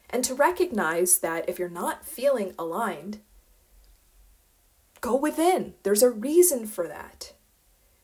And 0.10 0.24
to 0.24 0.36
recognize 0.36 1.19
that 1.19 1.48
if 1.48 1.57
you're 1.57 1.69
not 1.69 2.05
feeling 2.05 2.53
aligned, 2.60 3.19
Go 5.05 5.15
within. 5.15 5.75
There's 5.84 6.01
a 6.01 6.10
reason 6.10 6.65
for 6.65 6.88
that. 6.88 7.34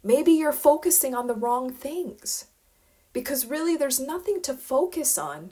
Maybe 0.03 0.34
you're 0.34 0.51
focusing 0.51 1.15
on 1.15 1.25
the 1.25 1.34
wrong 1.34 1.72
things 1.74 2.46
because 3.12 3.48
really 3.48 3.75
there's 3.75 4.00
nothing 4.00 4.39
to 4.44 4.53
focus 4.53 5.18
on 5.18 5.51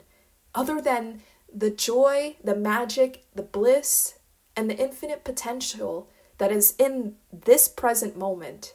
other 0.54 0.80
than 0.80 1.22
the 1.52 1.70
joy, 1.70 2.36
the 2.42 2.54
magic, 2.54 3.24
the 3.34 3.42
bliss, 3.42 4.18
and 4.56 4.68
the 4.68 4.76
infinite 4.76 5.24
potential 5.24 6.08
that 6.38 6.52
is 6.52 6.74
in 6.78 7.16
this 7.32 7.68
present 7.68 8.16
moment 8.16 8.74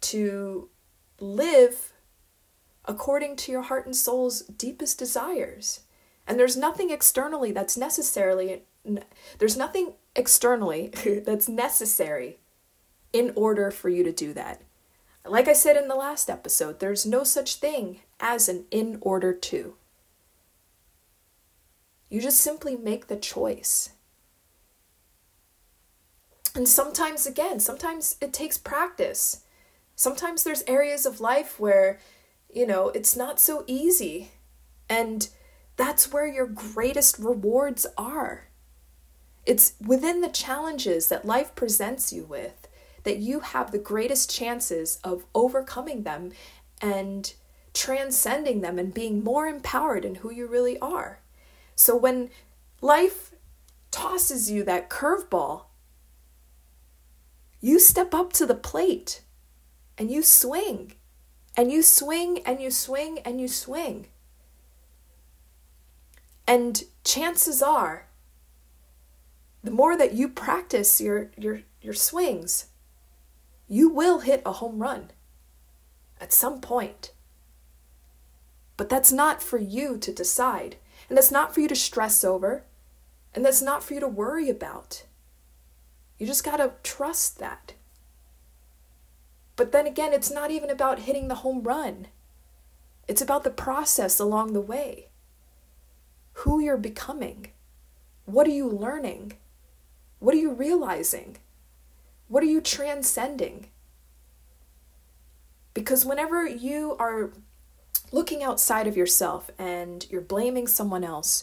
to 0.00 0.68
live 1.20 1.92
according 2.84 3.36
to 3.36 3.52
your 3.52 3.62
heart 3.62 3.86
and 3.86 3.96
soul's 3.96 4.42
deepest 4.42 4.98
desires. 4.98 5.80
And 6.26 6.38
there's 6.38 6.56
nothing 6.56 6.90
externally 6.90 7.52
that's 7.52 7.76
necessarily 7.76 8.62
there's 9.38 9.56
nothing 9.56 9.94
externally 10.14 10.92
that's 11.26 11.48
necessary 11.48 12.38
in 13.12 13.32
order 13.34 13.70
for 13.70 13.88
you 13.88 14.04
to 14.04 14.12
do 14.12 14.32
that. 14.34 14.60
Like 15.26 15.48
I 15.48 15.54
said 15.54 15.76
in 15.76 15.88
the 15.88 15.94
last 15.94 16.28
episode, 16.28 16.80
there's 16.80 17.06
no 17.06 17.24
such 17.24 17.56
thing 17.56 18.00
as 18.20 18.48
an 18.48 18.66
in 18.70 18.98
order 19.00 19.32
to. 19.32 19.76
You 22.14 22.20
just 22.20 22.38
simply 22.38 22.76
make 22.76 23.08
the 23.08 23.16
choice. 23.16 23.90
And 26.54 26.68
sometimes, 26.68 27.26
again, 27.26 27.58
sometimes 27.58 28.14
it 28.20 28.32
takes 28.32 28.56
practice. 28.56 29.42
Sometimes 29.96 30.44
there's 30.44 30.62
areas 30.68 31.06
of 31.06 31.20
life 31.20 31.58
where, 31.58 31.98
you 32.48 32.68
know, 32.68 32.90
it's 32.90 33.16
not 33.16 33.40
so 33.40 33.64
easy. 33.66 34.30
And 34.88 35.28
that's 35.74 36.12
where 36.12 36.28
your 36.28 36.46
greatest 36.46 37.18
rewards 37.18 37.84
are. 37.98 38.46
It's 39.44 39.72
within 39.84 40.20
the 40.20 40.28
challenges 40.28 41.08
that 41.08 41.24
life 41.24 41.56
presents 41.56 42.12
you 42.12 42.22
with 42.22 42.68
that 43.02 43.18
you 43.18 43.40
have 43.40 43.72
the 43.72 43.78
greatest 43.78 44.30
chances 44.30 45.00
of 45.02 45.26
overcoming 45.34 46.04
them 46.04 46.30
and 46.80 47.34
transcending 47.72 48.60
them 48.60 48.78
and 48.78 48.94
being 48.94 49.24
more 49.24 49.48
empowered 49.48 50.04
in 50.04 50.14
who 50.14 50.30
you 50.30 50.46
really 50.46 50.78
are. 50.78 51.18
So 51.74 51.96
when 51.96 52.30
life 52.80 53.32
tosses 53.90 54.50
you 54.50 54.64
that 54.64 54.90
curveball, 54.90 55.64
you 57.60 57.78
step 57.78 58.14
up 58.14 58.32
to 58.34 58.46
the 58.46 58.54
plate 58.54 59.22
and 59.96 60.10
you 60.10 60.22
swing 60.22 60.94
and 61.56 61.70
you 61.70 61.82
swing 61.82 62.40
and 62.44 62.60
you 62.60 62.70
swing 62.70 63.20
and 63.20 63.40
you 63.40 63.48
swing. 63.48 64.08
And 66.46 66.82
chances 67.04 67.62
are 67.62 68.08
the 69.62 69.70
more 69.70 69.96
that 69.96 70.12
you 70.12 70.28
practice 70.28 71.00
your 71.00 71.30
your 71.38 71.62
your 71.80 71.94
swings, 71.94 72.66
you 73.66 73.88
will 73.88 74.20
hit 74.20 74.42
a 74.44 74.52
home 74.52 74.80
run 74.80 75.10
at 76.20 76.32
some 76.32 76.60
point. 76.60 77.12
But 78.76 78.88
that's 78.88 79.12
not 79.12 79.42
for 79.42 79.58
you 79.58 79.96
to 79.98 80.12
decide, 80.12 80.76
and 81.08 81.16
that's 81.16 81.30
not 81.30 81.54
for 81.54 81.60
you 81.60 81.68
to 81.68 81.76
stress 81.76 82.24
over, 82.24 82.64
and 83.34 83.44
that's 83.44 83.62
not 83.62 83.82
for 83.82 83.94
you 83.94 84.00
to 84.00 84.08
worry 84.08 84.48
about. 84.48 85.04
You 86.18 86.26
just 86.26 86.44
got 86.44 86.56
to 86.56 86.72
trust 86.82 87.38
that. 87.38 87.74
But 89.56 89.72
then 89.72 89.86
again, 89.86 90.12
it's 90.12 90.30
not 90.30 90.50
even 90.50 90.70
about 90.70 91.00
hitting 91.00 91.28
the 91.28 91.36
home 91.36 91.62
run. 91.62 92.08
It's 93.06 93.22
about 93.22 93.44
the 93.44 93.50
process 93.50 94.18
along 94.18 94.52
the 94.52 94.60
way. 94.60 95.08
Who 96.38 96.60
you're 96.60 96.76
becoming. 96.76 97.48
What 98.24 98.46
are 98.46 98.50
you 98.50 98.68
learning? 98.68 99.34
What 100.18 100.34
are 100.34 100.38
you 100.38 100.52
realizing? 100.52 101.36
What 102.28 102.42
are 102.42 102.46
you 102.46 102.60
transcending? 102.60 103.66
Because 105.74 106.06
whenever 106.06 106.46
you 106.46 106.96
are 106.98 107.32
looking 108.14 108.44
outside 108.44 108.86
of 108.86 108.96
yourself 108.96 109.50
and 109.58 110.06
you're 110.08 110.20
blaming 110.20 110.68
someone 110.68 111.02
else, 111.02 111.42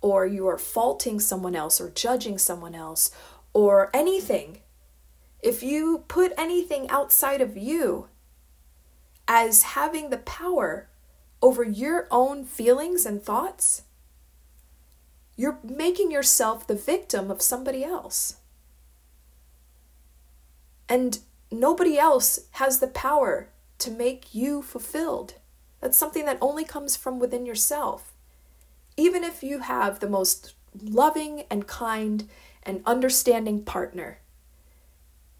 or 0.00 0.24
you 0.26 0.46
are 0.48 0.56
faulting 0.56 1.20
someone 1.20 1.54
else, 1.54 1.78
or 1.78 1.90
judging 1.90 2.38
someone 2.38 2.74
else, 2.74 3.10
or 3.52 3.90
anything, 3.92 4.60
if 5.42 5.62
you 5.62 6.04
put 6.08 6.32
anything 6.38 6.88
outside 6.88 7.42
of 7.42 7.54
you 7.54 8.08
as 9.28 9.74
having 9.74 10.08
the 10.08 10.16
power 10.16 10.88
over 11.42 11.62
your 11.62 12.08
own 12.10 12.44
feelings 12.44 13.04
and 13.04 13.22
thoughts, 13.22 13.82
you're 15.36 15.58
making 15.62 16.10
yourself 16.10 16.66
the 16.66 16.74
victim 16.74 17.30
of 17.30 17.42
somebody 17.42 17.84
else. 17.84 18.36
And 20.88 21.18
nobody 21.50 21.98
else 21.98 22.46
has 22.52 22.78
the 22.78 22.88
power 22.88 23.50
to 23.80 23.90
make 23.90 24.34
you 24.34 24.62
fulfilled. 24.62 25.34
That's 25.80 25.98
something 25.98 26.24
that 26.24 26.38
only 26.40 26.64
comes 26.64 26.96
from 26.96 27.18
within 27.18 27.46
yourself. 27.46 28.12
Even 28.96 29.22
if 29.22 29.42
you 29.42 29.60
have 29.60 30.00
the 30.00 30.08
most 30.08 30.54
loving 30.82 31.44
and 31.50 31.66
kind 31.66 32.28
and 32.62 32.82
understanding 32.86 33.62
partner, 33.62 34.18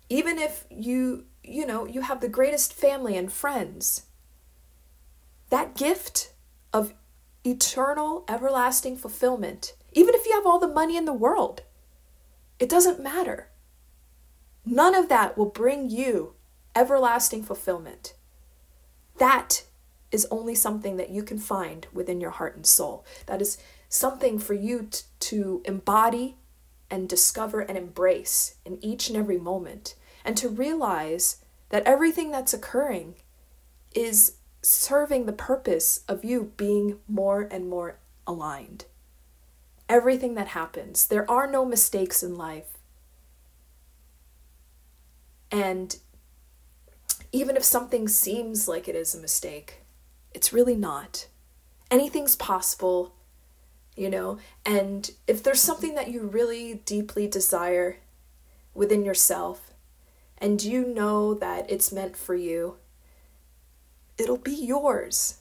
even 0.08 0.38
if 0.38 0.64
you, 0.70 1.24
you 1.42 1.66
know, 1.66 1.86
you 1.86 2.02
have 2.02 2.20
the 2.20 2.28
greatest 2.28 2.72
family 2.72 3.16
and 3.16 3.32
friends, 3.32 4.04
that 5.50 5.74
gift 5.74 6.32
of 6.72 6.94
eternal, 7.44 8.24
everlasting 8.28 8.96
fulfillment 8.96 9.74
even 9.96 10.14
if 10.14 10.26
you 10.26 10.32
have 10.34 10.46
all 10.46 10.58
the 10.58 10.68
money 10.68 10.94
in 10.94 11.06
the 11.06 11.12
world. 11.12 11.62
It 12.60 12.68
doesn't 12.68 13.02
matter. 13.02 13.48
None 14.66 14.94
of 14.94 15.08
that 15.08 15.38
will 15.38 15.46
bring 15.46 15.88
you 15.88 16.34
everlasting 16.74 17.42
fulfillment. 17.42 18.12
That 19.16 19.64
is 20.12 20.26
only 20.30 20.54
something 20.54 20.96
that 20.96 21.10
you 21.10 21.22
can 21.22 21.38
find 21.38 21.86
within 21.92 22.20
your 22.20 22.30
heart 22.30 22.56
and 22.56 22.66
soul. 22.66 23.04
That 23.26 23.42
is 23.42 23.58
something 23.88 24.38
for 24.38 24.54
you 24.54 24.88
t- 24.90 25.02
to 25.20 25.62
embody 25.64 26.36
and 26.90 27.08
discover 27.08 27.60
and 27.60 27.76
embrace 27.76 28.56
in 28.64 28.82
each 28.84 29.08
and 29.08 29.16
every 29.16 29.38
moment. 29.38 29.94
And 30.24 30.36
to 30.36 30.48
realize 30.48 31.44
that 31.70 31.84
everything 31.84 32.30
that's 32.30 32.54
occurring 32.54 33.16
is 33.94 34.36
serving 34.62 35.26
the 35.26 35.32
purpose 35.32 36.04
of 36.08 36.24
you 36.24 36.52
being 36.56 36.98
more 37.08 37.48
and 37.50 37.68
more 37.68 37.98
aligned 38.26 38.86
everything 39.88 40.34
that 40.34 40.48
happens. 40.48 41.06
There 41.06 41.30
are 41.30 41.50
no 41.50 41.64
mistakes 41.64 42.22
in 42.22 42.34
life. 42.34 42.78
And 45.50 45.96
even 47.32 47.56
if 47.56 47.64
something 47.64 48.08
seems 48.08 48.66
like 48.66 48.88
it 48.88 48.96
is 48.96 49.14
a 49.14 49.20
mistake, 49.20 49.82
it's 50.36 50.52
really 50.52 50.76
not. 50.76 51.28
Anything's 51.90 52.36
possible, 52.36 53.14
you 53.96 54.10
know, 54.10 54.36
and 54.66 55.10
if 55.26 55.42
there's 55.42 55.62
something 55.62 55.94
that 55.94 56.08
you 56.08 56.26
really 56.26 56.82
deeply 56.84 57.26
desire 57.26 58.00
within 58.74 59.02
yourself, 59.02 59.72
and 60.36 60.62
you 60.62 60.86
know 60.86 61.32
that 61.32 61.70
it's 61.70 61.90
meant 61.90 62.18
for 62.18 62.34
you, 62.34 62.76
it'll 64.18 64.36
be 64.36 64.54
yours. 64.54 65.38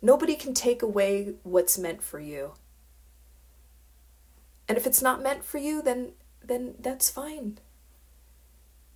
Nobody 0.00 0.34
can 0.34 0.54
take 0.54 0.80
away 0.80 1.34
what's 1.42 1.76
meant 1.76 2.02
for 2.02 2.18
you. 2.18 2.52
And 4.66 4.78
if 4.78 4.86
it's 4.86 5.02
not 5.02 5.22
meant 5.22 5.44
for 5.44 5.58
you, 5.58 5.82
then 5.82 6.12
then 6.42 6.74
that's 6.80 7.10
fine. 7.10 7.58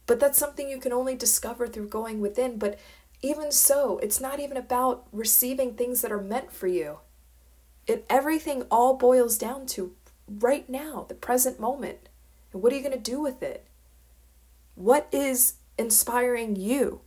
But 0.07 0.19
that's 0.19 0.39
something 0.39 0.71
you 0.71 0.79
can 0.79 0.93
only 0.93 1.15
discover 1.15 1.67
through 1.69 1.89
going 1.89 2.21
within. 2.23 2.57
But 2.59 2.79
even 3.23 3.53
so, 3.53 3.99
it's 3.99 4.21
not 4.21 4.41
even 4.41 4.57
about 4.57 5.07
receiving 5.13 5.75
things 5.75 6.03
that 6.03 6.11
are 6.11 6.21
meant 6.21 6.53
for 6.53 6.67
you. 6.67 6.99
It 7.87 8.05
everything 8.11 8.65
all 8.71 8.95
boils 8.95 9.39
down 9.39 9.67
to 9.67 9.95
right 10.29 10.69
now, 10.69 11.07
the 11.09 11.15
present 11.15 11.61
moment. 11.61 12.09
And 12.53 12.63
what 12.63 12.73
are 12.73 12.77
you 12.77 12.83
going 12.83 13.01
to 13.01 13.11
do 13.11 13.21
with 13.21 13.43
it? 13.43 13.67
What 14.75 15.09
is 15.13 15.55
inspiring 15.79 16.57
you? 16.57 17.01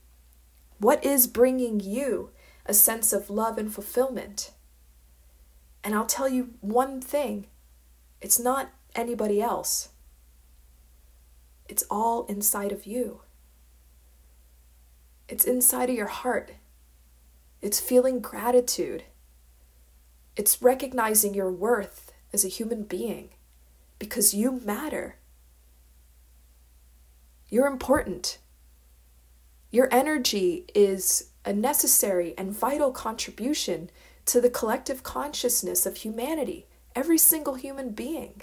What 0.77 1.03
is 1.03 1.27
bringing 1.27 1.79
you 1.79 2.31
a 2.65 2.73
sense 2.73 3.11
of 3.11 3.29
love 3.29 3.57
and 3.57 3.73
fulfillment? 3.73 4.51
And 5.83 5.93
I'll 5.93 6.05
tell 6.05 6.29
you 6.29 6.53
one 6.61 7.01
thing 7.01 7.47
it's 8.21 8.39
not 8.39 8.71
anybody 8.95 9.41
else, 9.41 9.89
it's 11.67 11.83
all 11.89 12.25
inside 12.25 12.71
of 12.71 12.85
you. 12.85 13.21
It's 15.27 15.45
inside 15.45 15.89
of 15.89 15.95
your 15.95 16.07
heart. 16.07 16.51
It's 17.61 17.79
feeling 17.79 18.19
gratitude. 18.19 19.03
It's 20.35 20.61
recognizing 20.61 21.33
your 21.33 21.51
worth 21.51 22.11
as 22.31 22.45
a 22.45 22.49
human 22.49 22.83
being 22.83 23.29
because 23.97 24.33
you 24.33 24.59
matter. 24.63 25.17
You're 27.49 27.67
important. 27.67 28.37
Your 29.71 29.87
energy 29.91 30.65
is 30.75 31.31
a 31.43 31.53
necessary 31.53 32.33
and 32.37 32.51
vital 32.51 32.91
contribution 32.91 33.89
to 34.25 34.41
the 34.41 34.49
collective 34.49 35.03
consciousness 35.03 35.85
of 35.85 35.97
humanity, 35.97 36.67
every 36.95 37.17
single 37.17 37.55
human 37.55 37.91
being. 37.91 38.41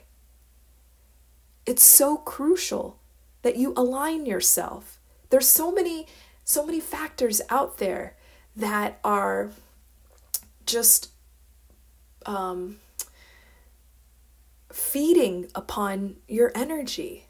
It's 1.66 1.84
so 1.84 2.16
crucial 2.16 3.00
that 3.42 3.56
you 3.56 3.72
align 3.76 4.26
yourself. 4.26 5.00
There's 5.30 5.48
so 5.48 5.72
many 5.72 6.06
so 6.52 6.66
many 6.66 6.80
factors 6.80 7.40
out 7.48 7.78
there 7.78 8.16
that 8.54 8.98
are 9.02 9.50
just 10.66 11.10
um, 12.26 12.78
feeding 14.70 15.48
upon 15.54 16.16
your 16.28 16.52
energy. 16.54 17.26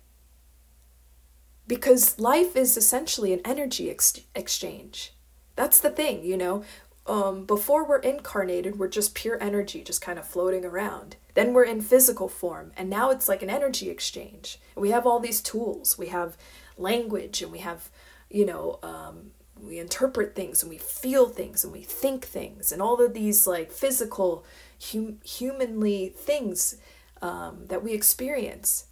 Because 1.67 2.19
life 2.19 2.57
is 2.57 2.77
essentially 2.77 3.33
an 3.33 3.41
energy 3.45 3.91
ex- 3.91 4.21
exchange. 4.35 5.15
That's 5.55 5.81
the 5.81 5.91
thing, 5.91 6.25
you 6.25 6.37
know. 6.37 6.65
Um, 7.07 7.47
before 7.47 7.85
we're 7.87 7.99
incarnated, 7.99 8.79
we're 8.79 8.89
just 8.89 9.15
pure 9.15 9.37
energy, 9.41 9.83
just 9.83 10.01
kind 10.01 10.19
of 10.19 10.27
floating 10.27 10.65
around. 10.65 11.17
Then 11.35 11.53
we're 11.53 11.65
in 11.65 11.81
physical 11.81 12.29
form, 12.29 12.73
and 12.77 12.91
now 12.91 13.11
it's 13.11 13.29
like 13.29 13.43
an 13.43 13.51
energy 13.51 13.91
exchange. 13.91 14.59
We 14.77 14.91
have 14.91 15.07
all 15.07 15.19
these 15.19 15.41
tools. 15.41 15.99
We 15.99 16.09
have 16.09 16.37
language, 16.77 17.43
and 17.43 17.51
we 17.51 17.59
have, 17.59 17.91
you 18.33 18.47
know, 18.47 18.79
um, 18.83 19.31
we 19.61 19.79
interpret 19.79 20.35
things, 20.35 20.63
and 20.63 20.71
we 20.71 20.79
feel 20.79 21.29
things, 21.29 21.65
and 21.65 21.73
we 21.73 21.83
think 21.83 22.25
things, 22.25 22.73
and 22.73 22.83
all 22.83 23.01
of 23.01 23.15
these 23.15 23.47
like 23.47 23.71
physical, 23.71 24.45
hum- 24.93 25.21
humanly 25.25 26.09
things 26.09 26.77
um, 27.21 27.67
that 27.69 27.85
we 27.85 27.93
experience. 27.93 28.87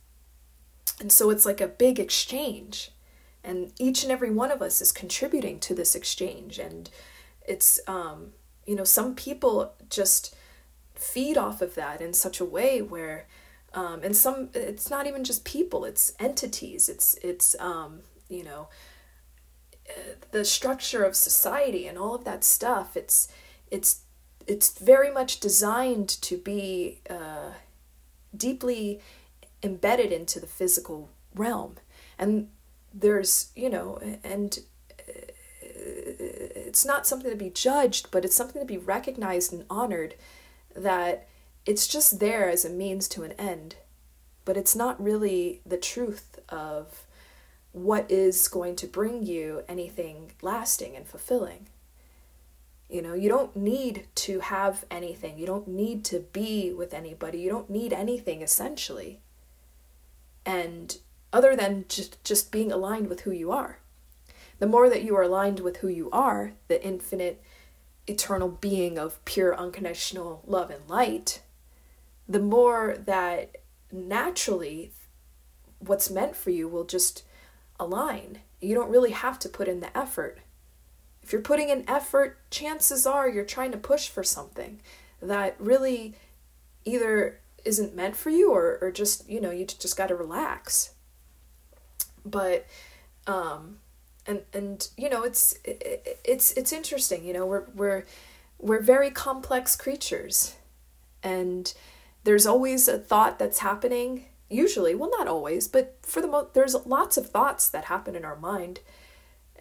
And 1.01 1.11
so 1.11 1.31
it's 1.31 1.47
like 1.47 1.61
a 1.61 1.67
big 1.67 1.99
exchange. 1.99 2.93
And 3.43 3.73
each 3.79 4.03
and 4.03 4.13
every 4.13 4.31
one 4.31 4.53
of 4.53 4.61
us 4.61 4.83
is 4.83 4.93
contributing 4.93 5.59
to 5.61 5.75
this 5.75 5.95
exchange. 5.95 6.59
And 6.59 6.91
it's, 7.49 7.81
um, 7.87 8.33
you 8.67 8.77
know, 8.77 8.85
some 8.85 9.15
people 9.15 9.73
just 9.89 10.37
feed 10.95 11.39
off 11.39 11.63
of 11.63 11.75
that 11.75 12.03
in 12.03 12.13
such 12.13 12.39
a 12.39 12.45
way 12.45 12.83
where, 12.83 13.27
um, 13.73 14.01
and 14.03 14.15
some, 14.15 14.51
it's 14.53 14.91
not 14.91 15.07
even 15.07 15.25
just 15.25 15.45
people, 15.45 15.87
it's 15.87 16.13
entities, 16.19 16.91
it's, 16.91 17.15
it's, 17.23 17.57
um, 17.59 18.01
you 18.29 18.45
know, 18.45 18.69
the 20.31 20.45
structure 20.45 21.05
of 21.05 21.17
society 21.17 21.87
and 21.87 21.99
all 21.99 22.15
of 22.15 22.25
that 22.25 22.45
stuff. 22.45 22.97
It's, 22.97 23.29
it's, 23.71 24.03
it's 24.47 24.79
very 24.79 25.11
much 25.11 25.41
designed 25.41 26.09
to 26.09 26.37
be, 26.37 27.01
uh, 27.09 27.53
deeply 28.37 29.01
embedded 29.63 30.13
into 30.13 30.41
the 30.41 30.47
physical 30.47 31.11
realm. 31.35 31.77
And 32.19 32.49
there's, 32.93 33.51
you 33.55 33.71
know, 33.71 33.99
and 34.25 34.59
uh, 35.09 35.23
it's 35.63 36.85
not 36.85 37.07
something 37.07 37.31
to 37.31 37.37
be 37.37 37.51
judged, 37.51 38.11
but 38.11 38.25
it's 38.25 38.37
something 38.37 38.61
to 38.61 38.67
be 38.67 38.79
recognized 38.79 39.53
and 39.53 39.65
honored 39.69 40.15
that 40.75 41.27
it's 41.67 41.87
just 41.87 42.21
there 42.21 42.49
as 42.49 42.65
a 42.65 42.71
means 42.71 43.09
to 43.09 43.23
an 43.23 43.33
end. 43.33 43.77
But 44.45 44.57
it's 44.57 44.75
not 44.75 45.03
really 45.03 45.61
the 45.67 45.77
truth 45.77 46.39
of 46.49 47.05
what 47.73 48.11
is 48.11 48.49
going 48.49 48.77
to 48.77 48.87
bring 48.87 49.25
you 49.25 49.63
anything 49.69 50.33
lasting 50.43 50.97
and 50.97 51.07
fulfilling. 51.07 51.69
You 52.89 53.03
know, 53.03 53.15
you 53.15 53.29
don't 53.29 53.55
need 53.55 54.07
to 54.17 54.41
have 54.41 54.85
anything. 54.91 55.39
You 55.39 55.47
don't 55.47 55.69
need 55.69 56.05
to 56.07 56.21
be 56.33 56.73
with 56.73 56.93
anybody. 56.93 57.39
You 57.39 57.51
don't 57.51 57.71
need 57.71 57.93
anything 57.93 58.43
essentially. 58.43 59.21
And 60.45 60.97
other 61.33 61.55
than 61.55 61.85
just, 61.89 62.23
just 62.25 62.51
being 62.51 62.73
aligned 62.73 63.09
with 63.09 63.21
who 63.21 63.31
you 63.31 63.53
are. 63.53 63.79
The 64.59 64.67
more 64.67 64.91
that 64.91 65.05
you 65.05 65.17
are 65.17 65.23
aligned 65.23 65.61
with 65.61 65.79
who 65.79 65.89
you 65.89 66.11
are, 66.11 66.53
the 66.67 66.83
infinite, 66.85 67.43
eternal 68.07 68.49
being 68.49 68.99
of 68.99 69.25
pure, 69.25 69.57
unconditional 69.57 70.43
love 70.45 70.71
and 70.71 70.87
light, 70.89 71.43
the 72.29 72.41
more 72.41 72.97
that 72.99 73.57
naturally 73.93 74.93
what's 75.79 76.11
meant 76.11 76.37
for 76.37 76.51
you 76.51 76.69
will 76.69 76.85
just 76.85 77.25
align. 77.81 78.39
You 78.61 78.75
don't 78.75 78.91
really 78.91 79.11
have 79.11 79.39
to 79.41 79.49
put 79.49 79.67
in 79.67 79.81
the 79.81 79.97
effort 79.97 80.39
if 81.23 81.33
you're 81.33 81.43
putting 81.43 81.69
in 81.69 81.85
effort, 81.89 82.39
chances 82.51 83.07
are 83.07 83.29
you're 83.29 83.45
trying 83.45 83.73
to 83.73 83.79
push 83.79 84.09
for 84.09 84.25
something 84.25 84.81
that 85.21 85.55
really 85.59 86.15
either 86.85 87.41
isn't 87.65 87.95
meant 87.95 88.17
for 88.17 88.31
you 88.31 88.51
or, 88.51 88.79
or 88.81 88.91
just, 88.91 89.29
you 89.29 89.41
know, 89.41 89.51
you 89.51 89.67
just 89.67 89.97
got 89.97 90.09
to 90.09 90.15
relax. 90.15 90.95
But, 92.25 92.67
um, 93.27 93.79
and, 94.27 94.43
and, 94.53 94.89
you 94.97 95.11
know, 95.11 95.23
it's, 95.23 95.59
it, 95.65 96.21
it's, 96.25 96.53
it's 96.53 96.73
interesting, 96.73 97.25
you 97.25 97.33
know, 97.33 97.47
we're, 97.47 97.65
we're, 97.75 98.05
we're 98.59 98.83
very 98.83 99.11
complex 99.11 99.77
creatures 99.77 100.57
and 101.23 101.73
there's 102.25 102.47
always 102.47 102.89
a 102.89 102.99
thought 102.99 103.39
that's 103.39 103.59
happening 103.59 104.25
usually 104.51 104.95
well 104.95 105.11
not 105.11 105.29
always 105.29 105.69
but 105.69 105.97
for 106.03 106.21
the 106.21 106.29
most 106.29 106.55
there's 106.55 106.75
lots 106.85 107.17
of 107.17 107.31
thoughts 107.31 107.69
that 107.69 107.85
happen 107.85 108.17
in 108.17 108.25
our 108.25 108.37
mind 108.37 108.81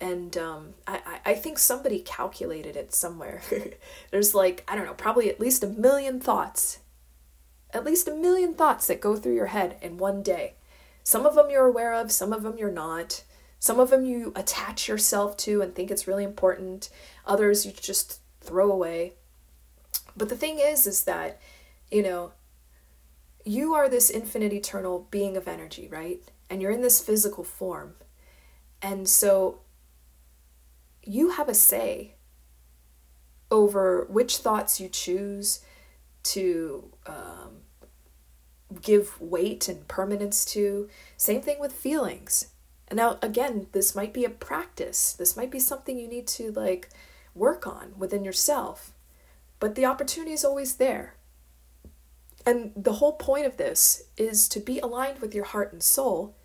and 0.02 0.38
um, 0.38 0.76
I, 0.88 1.20
I 1.26 1.34
think 1.34 1.60
somebody 1.60 2.00
calculated 2.00 2.78
it 2.78 2.94
somewhere. 2.94 3.42
There's 4.12 4.34
like, 4.34 4.64
I 4.68 4.76
don't 4.76 4.86
know, 4.86 4.94
probably 4.94 5.30
at 5.30 5.40
least 5.40 5.64
a 5.64 5.68
million 5.68 6.22
thoughts. 6.22 6.80
At 7.72 7.84
least 7.84 8.08
a 8.08 8.16
million 8.16 8.54
thoughts 8.54 8.88
that 8.88 9.02
go 9.02 9.18
through 9.18 9.36
your 9.36 9.48
head 9.48 9.78
in 9.82 9.98
one 9.98 10.24
day. 10.24 10.54
Some 11.04 11.26
of 11.26 11.36
them 11.36 11.50
you're 11.50 11.66
aware 11.66 11.94
of, 11.94 12.12
some 12.12 12.32
of 12.32 12.44
them 12.44 12.58
you're 12.58 12.72
not. 12.72 13.24
Some 13.60 13.80
of 13.80 13.90
them 13.90 14.06
you 14.06 14.32
attach 14.38 14.88
yourself 14.88 15.36
to 15.38 15.62
and 15.62 15.76
think 15.76 15.92
it's 15.92 16.08
really 16.08 16.24
important. 16.24 16.90
Others 17.26 17.66
you 17.66 17.74
just 17.74 18.22
throw 18.40 18.72
away. 18.72 19.16
But 20.16 20.30
the 20.30 20.38
thing 20.38 20.60
is, 20.60 20.88
is 20.88 21.04
that, 21.04 21.42
you 21.92 22.02
know, 22.02 22.32
you 23.50 23.74
are 23.74 23.90
this 23.90 24.12
infinite 24.12 24.54
eternal 24.54 25.08
being 25.10 25.36
of 25.36 25.48
energy, 25.48 25.88
right? 25.88 26.22
And 26.52 26.62
you're 26.62 26.70
in 26.70 26.84
this 26.84 27.02
physical 27.02 27.44
form. 27.44 27.96
And 28.80 29.10
so 29.10 29.62
you 31.04 31.32
have 31.32 31.50
a 31.50 31.56
say 31.56 32.14
over 33.50 34.06
which 34.08 34.38
thoughts 34.38 34.80
you 34.80 34.88
choose 34.88 35.62
to 36.22 36.92
um, 37.08 37.62
give 38.84 39.20
weight 39.20 39.68
and 39.68 39.88
permanence 39.88 40.46
to. 40.46 40.88
Same 41.18 41.42
thing 41.42 41.60
with 41.60 41.72
feelings. 41.72 42.50
And 42.88 42.98
now, 42.98 43.18
again, 43.20 43.66
this 43.72 43.96
might 43.96 44.14
be 44.14 44.26
a 44.26 44.30
practice. 44.30 45.12
This 45.12 45.36
might 45.36 45.50
be 45.50 45.60
something 45.60 45.98
you 45.98 46.08
need 46.08 46.28
to 46.28 46.52
like 46.52 46.90
work 47.34 47.66
on 47.66 47.94
within 47.98 48.24
yourself. 48.24 48.92
But 49.60 49.74
the 49.74 49.86
opportunity 49.86 50.34
is 50.34 50.46
always 50.46 50.76
there. 50.76 51.16
And 52.46 52.72
the 52.76 52.94
whole 52.94 53.14
point 53.14 53.46
of 53.46 53.58
this 53.58 54.04
is 54.18 54.48
to 54.50 54.60
be 54.60 54.80
aligned 54.80 55.20
with 55.20 55.36
your 55.36 55.46
heart 55.46 55.74
and 55.74 55.84
soul 55.84 56.36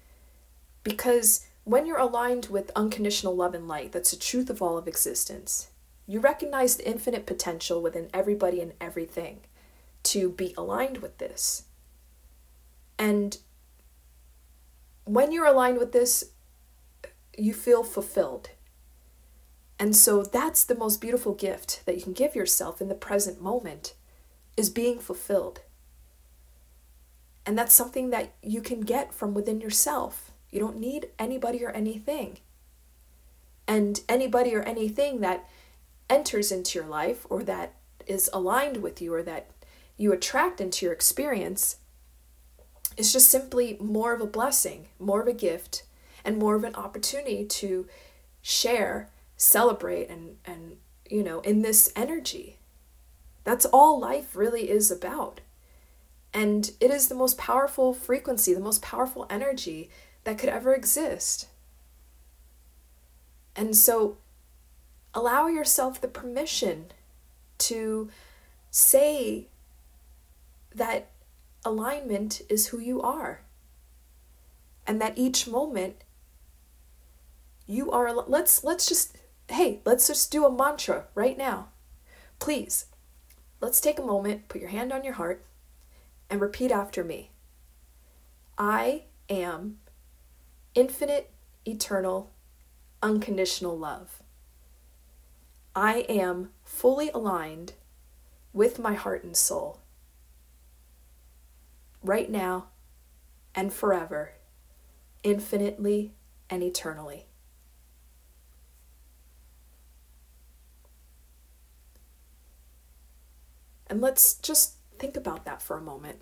because 0.83 1.47
when 1.65 1.87
you're 1.87 1.99
aligned 1.99 2.47
with 2.47 2.71
unconditional 2.77 3.35
love 3.35 3.55
and 3.55 3.67
light, 3.67 3.93
that's 3.93 4.11
the 4.11 4.17
truth 4.17 4.51
of 4.51 4.61
all 4.61 4.77
of 4.77 4.87
existence, 4.87 5.71
you 6.07 6.21
recognize 6.21 6.77
the 6.77 6.87
infinite 6.87 7.27
potential 7.27 7.81
within 7.81 8.11
everybody 8.13 8.61
and 8.61 8.73
everything 8.81 9.41
to 10.03 10.29
be 10.29 10.53
aligned 10.59 10.99
with 10.99 11.17
this. 11.19 11.65
And 12.99 13.39
when 15.05 15.33
you're 15.33 15.47
aligned 15.47 15.79
with 15.79 15.93
this, 15.93 16.33
you 17.37 17.55
feel 17.55 17.83
fulfilled. 17.83 18.51
And 19.79 19.97
so 19.97 20.23
that's 20.23 20.65
the 20.65 20.77
most 20.77 21.01
beautiful 21.01 21.35
gift 21.35 21.85
that 21.87 21.97
you 21.97 22.03
can 22.03 22.13
give 22.13 22.35
yourself 22.35 22.81
in 22.81 22.89
the 22.89 22.95
present 22.95 23.41
moment 23.41 23.95
is 24.57 24.71
being 24.71 24.99
fulfilled. 24.99 25.61
And 27.47 27.59
that's 27.59 27.75
something 27.75 28.11
that 28.11 28.33
you 28.43 28.61
can 28.61 28.81
get 28.81 29.13
from 29.13 29.35
within 29.35 29.61
yourself. 29.61 30.33
You 30.51 30.61
don't 30.61 30.79
need 30.79 31.09
anybody 31.19 31.65
or 31.65 31.71
anything. 31.71 32.39
And 33.67 34.01
anybody 34.09 34.55
or 34.55 34.63
anything 34.63 35.21
that 35.21 35.49
enters 36.09 36.53
into 36.53 36.79
your 36.79 36.89
life 36.89 37.27
or 37.29 37.43
that 37.45 37.75
is 38.07 38.31
aligned 38.33 38.79
with 38.79 39.01
you 39.01 39.13
or 39.13 39.23
that 39.23 39.51
you 39.97 40.13
attract 40.13 40.61
into 40.61 40.87
your 40.87 40.93
experience 40.93 41.77
is 42.97 43.13
just 43.13 43.31
simply 43.31 43.77
more 43.81 44.15
of 44.15 44.21
a 44.21 44.27
blessing, 44.27 44.89
more 44.99 45.21
of 45.21 45.29
a 45.29 45.33
gift, 45.33 45.85
and 46.25 46.39
more 46.39 46.55
of 46.55 46.65
an 46.65 46.75
opportunity 46.75 47.45
to 47.45 47.87
share, 48.41 49.11
celebrate, 49.37 50.09
and, 50.09 50.37
and 50.45 50.77
you 51.11 51.23
know, 51.23 51.41
in 51.41 51.63
this 51.63 51.93
energy. 51.97 52.59
That's 53.45 53.67
all 53.67 54.01
life 54.01 54.35
really 54.37 54.71
is 54.71 54.91
about. 54.91 55.41
And 56.35 56.73
it 56.81 56.91
is 56.91 57.07
the 57.07 57.15
most 57.15 57.39
powerful 57.39 57.95
frequency, 57.95 58.53
the 58.53 58.61
most 58.61 58.83
powerful 58.83 59.25
energy 59.31 59.89
that 60.25 60.37
could 60.37 60.49
ever 60.49 60.75
exist. 60.75 61.47
And 63.55 63.77
so 63.77 64.19
allow 65.15 65.47
yourself 65.47 66.01
the 66.01 66.09
permission 66.09 66.87
to 67.59 68.11
say 68.73 69.47
that 70.75 71.13
alignment 71.65 72.43
is 72.49 72.69
who 72.69 72.81
you 72.81 73.01
are. 73.01 73.43
And 74.87 75.01
that 75.01 75.17
each 75.17 75.47
moment 75.47 76.03
you 77.67 77.91
are 77.91 78.13
let's 78.13 78.63
let's 78.63 78.87
just 78.87 79.17
hey, 79.49 79.81
let's 79.87 80.09
just 80.09 80.31
do 80.31 80.45
a 80.45 80.53
mantra 80.53 81.05
right 81.15 81.39
now. 81.39 81.69
Please. 82.41 82.87
Let's 83.61 83.81
take 83.81 83.99
a 83.99 84.03
moment, 84.03 84.49
put 84.49 84.61
your 84.61 84.69
hand 84.71 84.93
on 84.93 85.05
your 85.05 85.15
heart 85.15 85.43
and 86.31 86.41
repeat 86.41 86.71
after 86.71 87.05
me. 87.05 87.31
I 88.57 89.05
am 89.29 89.79
infinite, 90.75 91.31
eternal, 91.65 92.33
unconditional 93.03 93.79
love. 93.79 94.23
I 95.75 96.07
am 96.09 96.51
fully 96.65 97.11
aligned 97.11 97.73
with 98.53 98.79
my 98.79 98.95
heart 98.95 99.25
and 99.25 99.37
soul 99.37 99.81
right 102.05 102.31
now 102.31 102.67
and 103.55 103.73
forever, 103.73 104.33
infinitely 105.23 106.13
and 106.51 106.63
eternally. 106.63 107.27
And 113.87 114.01
let's 114.01 114.35
just 114.35 114.75
think 115.05 115.19
about 115.19 115.45
that 115.45 115.61
for 115.61 115.77
a 115.77 115.83
moment. 115.83 116.19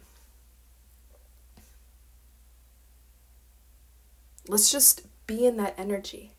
Let's 4.49 4.73
just 4.73 5.03
be 5.29 5.47
in 5.47 5.57
that 5.59 5.77
energy. 5.79 6.33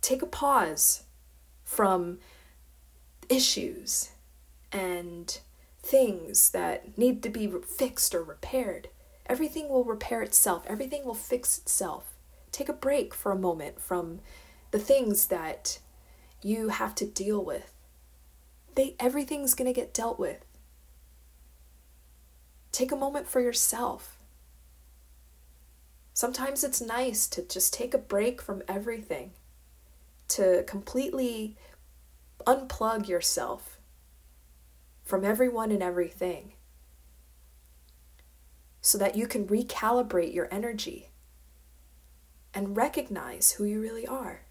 Take 0.00 0.22
a 0.22 0.26
pause 0.26 1.02
from 1.64 2.18
issues 3.28 4.12
and 4.72 5.38
things 5.82 6.48
that 6.52 6.96
need 6.96 7.22
to 7.24 7.28
be 7.28 7.52
fixed 7.66 8.14
or 8.14 8.22
repaired. 8.24 8.88
Everything 9.26 9.68
will 9.68 9.84
repair 9.84 10.22
itself, 10.22 10.64
everything 10.66 11.04
will 11.04 11.12
fix 11.12 11.58
itself. 11.58 12.16
Take 12.52 12.70
a 12.70 12.74
break 12.74 13.12
for 13.12 13.32
a 13.32 13.38
moment 13.38 13.82
from 13.82 14.20
the 14.70 14.78
things 14.78 15.26
that 15.26 15.78
you 16.40 16.68
have 16.68 16.94
to 16.94 17.06
deal 17.06 17.44
with. 17.44 17.71
They 18.74 18.96
everything's 18.98 19.54
going 19.54 19.72
to 19.72 19.78
get 19.78 19.94
dealt 19.94 20.18
with. 20.18 20.44
Take 22.70 22.92
a 22.92 22.96
moment 22.96 23.28
for 23.28 23.40
yourself. 23.40 24.18
Sometimes 26.14 26.62
it's 26.64 26.80
nice 26.80 27.26
to 27.28 27.42
just 27.42 27.72
take 27.72 27.94
a 27.94 27.98
break 27.98 28.40
from 28.40 28.62
everything, 28.68 29.32
to 30.28 30.62
completely 30.66 31.56
unplug 32.46 33.08
yourself 33.08 33.78
from 35.02 35.24
everyone 35.24 35.70
and 35.70 35.82
everything 35.82 36.52
so 38.80 38.98
that 38.98 39.16
you 39.16 39.26
can 39.26 39.46
recalibrate 39.46 40.34
your 40.34 40.48
energy 40.50 41.10
and 42.52 42.76
recognize 42.76 43.52
who 43.52 43.64
you 43.64 43.80
really 43.80 44.06
are 44.06 44.42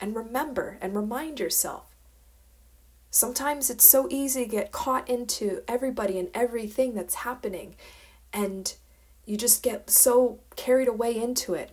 and 0.00 0.14
remember 0.14 0.78
and 0.80 0.96
remind 0.96 1.40
yourself. 1.40 1.93
Sometimes 3.14 3.70
it's 3.70 3.88
so 3.88 4.08
easy 4.10 4.42
to 4.42 4.50
get 4.50 4.72
caught 4.72 5.08
into 5.08 5.62
everybody 5.68 6.18
and 6.18 6.30
everything 6.34 6.96
that's 6.96 7.14
happening, 7.14 7.76
and 8.32 8.74
you 9.24 9.36
just 9.36 9.62
get 9.62 9.88
so 9.88 10.40
carried 10.56 10.88
away 10.88 11.22
into 11.22 11.54
it. 11.54 11.70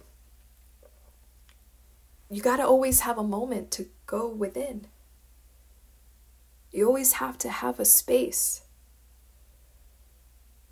You 2.29 2.43
got 2.43 2.57
to 2.57 2.63
always 2.67 2.99
have 2.99 3.17
a 3.17 3.23
moment 3.23 3.71
to 3.71 3.87
go 4.05 4.27
within. 4.27 4.85
You 6.71 6.85
always 6.85 7.13
have 7.13 7.39
to 7.39 7.49
have 7.49 7.79
a 7.79 7.85
space 7.85 8.61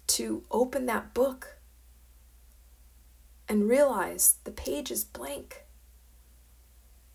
to 0.05 0.43
open 0.51 0.85
that 0.85 1.15
book 1.15 1.57
and 3.47 3.67
realize 3.67 4.35
the 4.43 4.51
page 4.51 4.91
is 4.91 5.03
blank 5.03 5.63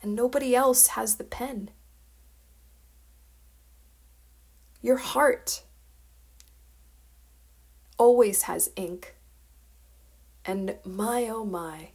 and 0.03 0.17
nobody 0.17 0.57
else 0.57 0.89
has 0.89 1.15
the 1.15 1.23
pen. 1.23 1.71
Your 4.85 4.99
heart 4.99 5.63
always 7.97 8.43
has 8.43 8.69
ink. 8.77 9.15
And 10.45 10.77
my 10.85 11.27
oh 11.27 11.47
my, 11.47 11.93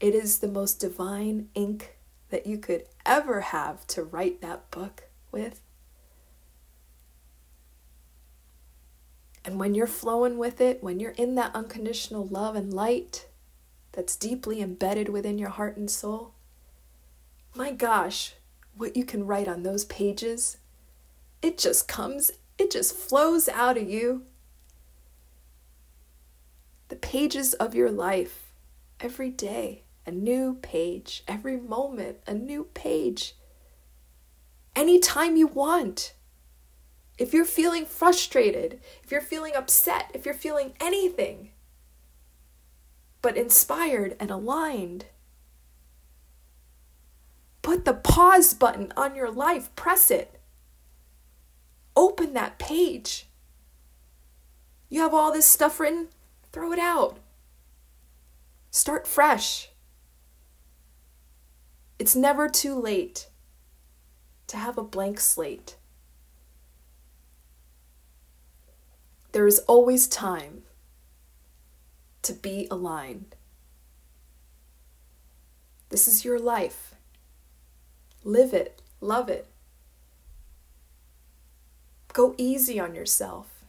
it 0.00 0.14
is 0.14 0.38
the 0.38 0.48
most 0.48 0.80
divine 0.80 1.50
ink 1.54 1.98
that 2.30 2.46
you 2.46 2.56
could 2.56 2.84
ever 3.04 3.42
have 3.42 3.86
to 3.88 4.02
write 4.02 4.40
that 4.40 4.70
book 4.70 5.10
with. 5.30 5.60
And 9.44 9.58
when 9.58 9.74
you're 9.74 9.86
flowing 9.86 10.38
with 10.38 10.62
it, 10.62 10.82
when 10.82 11.00
you're 11.00 11.10
in 11.10 11.34
that 11.34 11.54
unconditional 11.54 12.26
love 12.26 12.56
and 12.56 12.72
light 12.72 13.28
that's 13.92 14.16
deeply 14.16 14.62
embedded 14.62 15.10
within 15.10 15.36
your 15.36 15.50
heart 15.50 15.76
and 15.76 15.90
soul, 15.90 16.32
my 17.54 17.72
gosh, 17.72 18.36
what 18.74 18.96
you 18.96 19.04
can 19.04 19.26
write 19.26 19.48
on 19.48 19.64
those 19.64 19.84
pages, 19.84 20.56
it 21.44 21.58
just 21.58 21.86
comes, 21.86 22.30
it 22.56 22.70
just 22.70 22.96
flows 22.96 23.50
out 23.50 23.76
of 23.76 23.88
you. 23.88 24.22
The 26.88 26.96
pages 26.96 27.52
of 27.52 27.74
your 27.74 27.90
life, 27.90 28.54
every 28.98 29.28
day, 29.28 29.82
a 30.06 30.10
new 30.10 30.54
page, 30.62 31.22
every 31.28 31.58
moment, 31.58 32.16
a 32.26 32.32
new 32.32 32.64
page. 32.72 33.36
Anytime 34.74 35.36
you 35.36 35.46
want. 35.46 36.14
If 37.18 37.34
you're 37.34 37.44
feeling 37.44 37.84
frustrated, 37.84 38.80
if 39.04 39.12
you're 39.12 39.20
feeling 39.20 39.54
upset, 39.54 40.10
if 40.14 40.24
you're 40.24 40.34
feeling 40.34 40.72
anything, 40.80 41.50
but 43.20 43.36
inspired 43.36 44.16
and 44.18 44.30
aligned, 44.30 45.04
put 47.60 47.84
the 47.84 47.92
pause 47.92 48.54
button 48.54 48.94
on 48.96 49.14
your 49.14 49.30
life, 49.30 49.74
press 49.76 50.10
it. 50.10 50.40
Open 51.96 52.34
that 52.34 52.58
page. 52.58 53.26
You 54.88 55.00
have 55.00 55.14
all 55.14 55.32
this 55.32 55.46
stuff 55.46 55.80
written, 55.80 56.08
throw 56.52 56.72
it 56.72 56.78
out. 56.78 57.18
Start 58.70 59.06
fresh. 59.06 59.70
It's 61.98 62.16
never 62.16 62.48
too 62.48 62.74
late 62.74 63.28
to 64.48 64.56
have 64.56 64.76
a 64.76 64.82
blank 64.82 65.20
slate. 65.20 65.76
There 69.32 69.46
is 69.46 69.60
always 69.60 70.06
time 70.06 70.62
to 72.22 72.32
be 72.32 72.68
aligned. 72.70 73.36
This 75.88 76.08
is 76.08 76.24
your 76.24 76.38
life. 76.38 76.94
Live 78.22 78.54
it, 78.54 78.80
love 79.00 79.28
it. 79.28 79.53
Go 82.14 82.34
easy 82.38 82.80
on 82.80 82.94
yourself. 82.94 83.64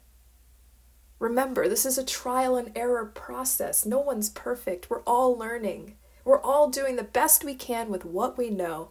Remember, 1.17 1.67
this 1.67 1.85
is 1.85 1.97
a 1.97 2.05
trial 2.05 2.55
and 2.55 2.71
error 2.77 3.05
process. 3.05 3.85
No 3.85 3.99
one's 3.99 4.29
perfect. 4.29 4.89
We're 4.89 5.01
all 5.01 5.35
learning. 5.35 5.95
We're 6.23 6.41
all 6.41 6.69
doing 6.69 6.95
the 6.95 7.03
best 7.03 7.43
we 7.43 7.55
can 7.55 7.89
with 7.89 8.05
what 8.05 8.37
we 8.37 8.51
know. 8.51 8.89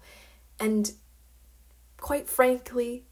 And 0.58 0.92
quite 1.98 2.28
frankly, 2.28 3.04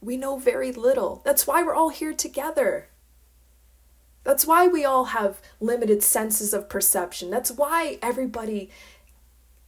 we 0.00 0.16
know 0.16 0.38
very 0.38 0.70
little. 0.70 1.20
That's 1.24 1.48
why 1.48 1.64
we're 1.64 1.74
all 1.74 1.90
here 1.90 2.14
together. 2.14 2.88
That's 4.22 4.46
why 4.46 4.68
we 4.68 4.84
all 4.84 5.06
have 5.06 5.40
limited 5.58 6.04
senses 6.04 6.54
of 6.54 6.68
perception. 6.68 7.28
That's 7.28 7.50
why 7.50 7.98
everybody, 8.00 8.70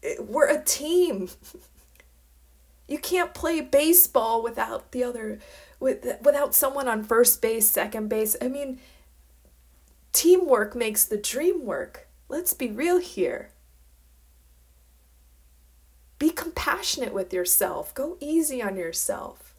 eh, 0.04 0.14
we're 0.20 0.48
a 0.48 0.62
team. 0.62 1.28
You 2.86 2.98
can't 2.98 3.32
play 3.32 3.60
baseball 3.60 4.42
without 4.42 4.92
the 4.92 5.04
other, 5.04 5.38
with, 5.80 6.04
without 6.22 6.54
someone 6.54 6.88
on 6.88 7.02
first 7.02 7.40
base, 7.40 7.68
second 7.68 8.08
base. 8.08 8.36
I 8.42 8.48
mean, 8.48 8.78
teamwork 10.12 10.76
makes 10.76 11.04
the 11.04 11.16
dream 11.16 11.64
work. 11.64 12.08
Let's 12.28 12.52
be 12.52 12.70
real 12.70 12.98
here. 12.98 13.50
Be 16.18 16.30
compassionate 16.30 17.12
with 17.12 17.32
yourself. 17.32 17.94
Go 17.94 18.16
easy 18.20 18.62
on 18.62 18.76
yourself. 18.76 19.54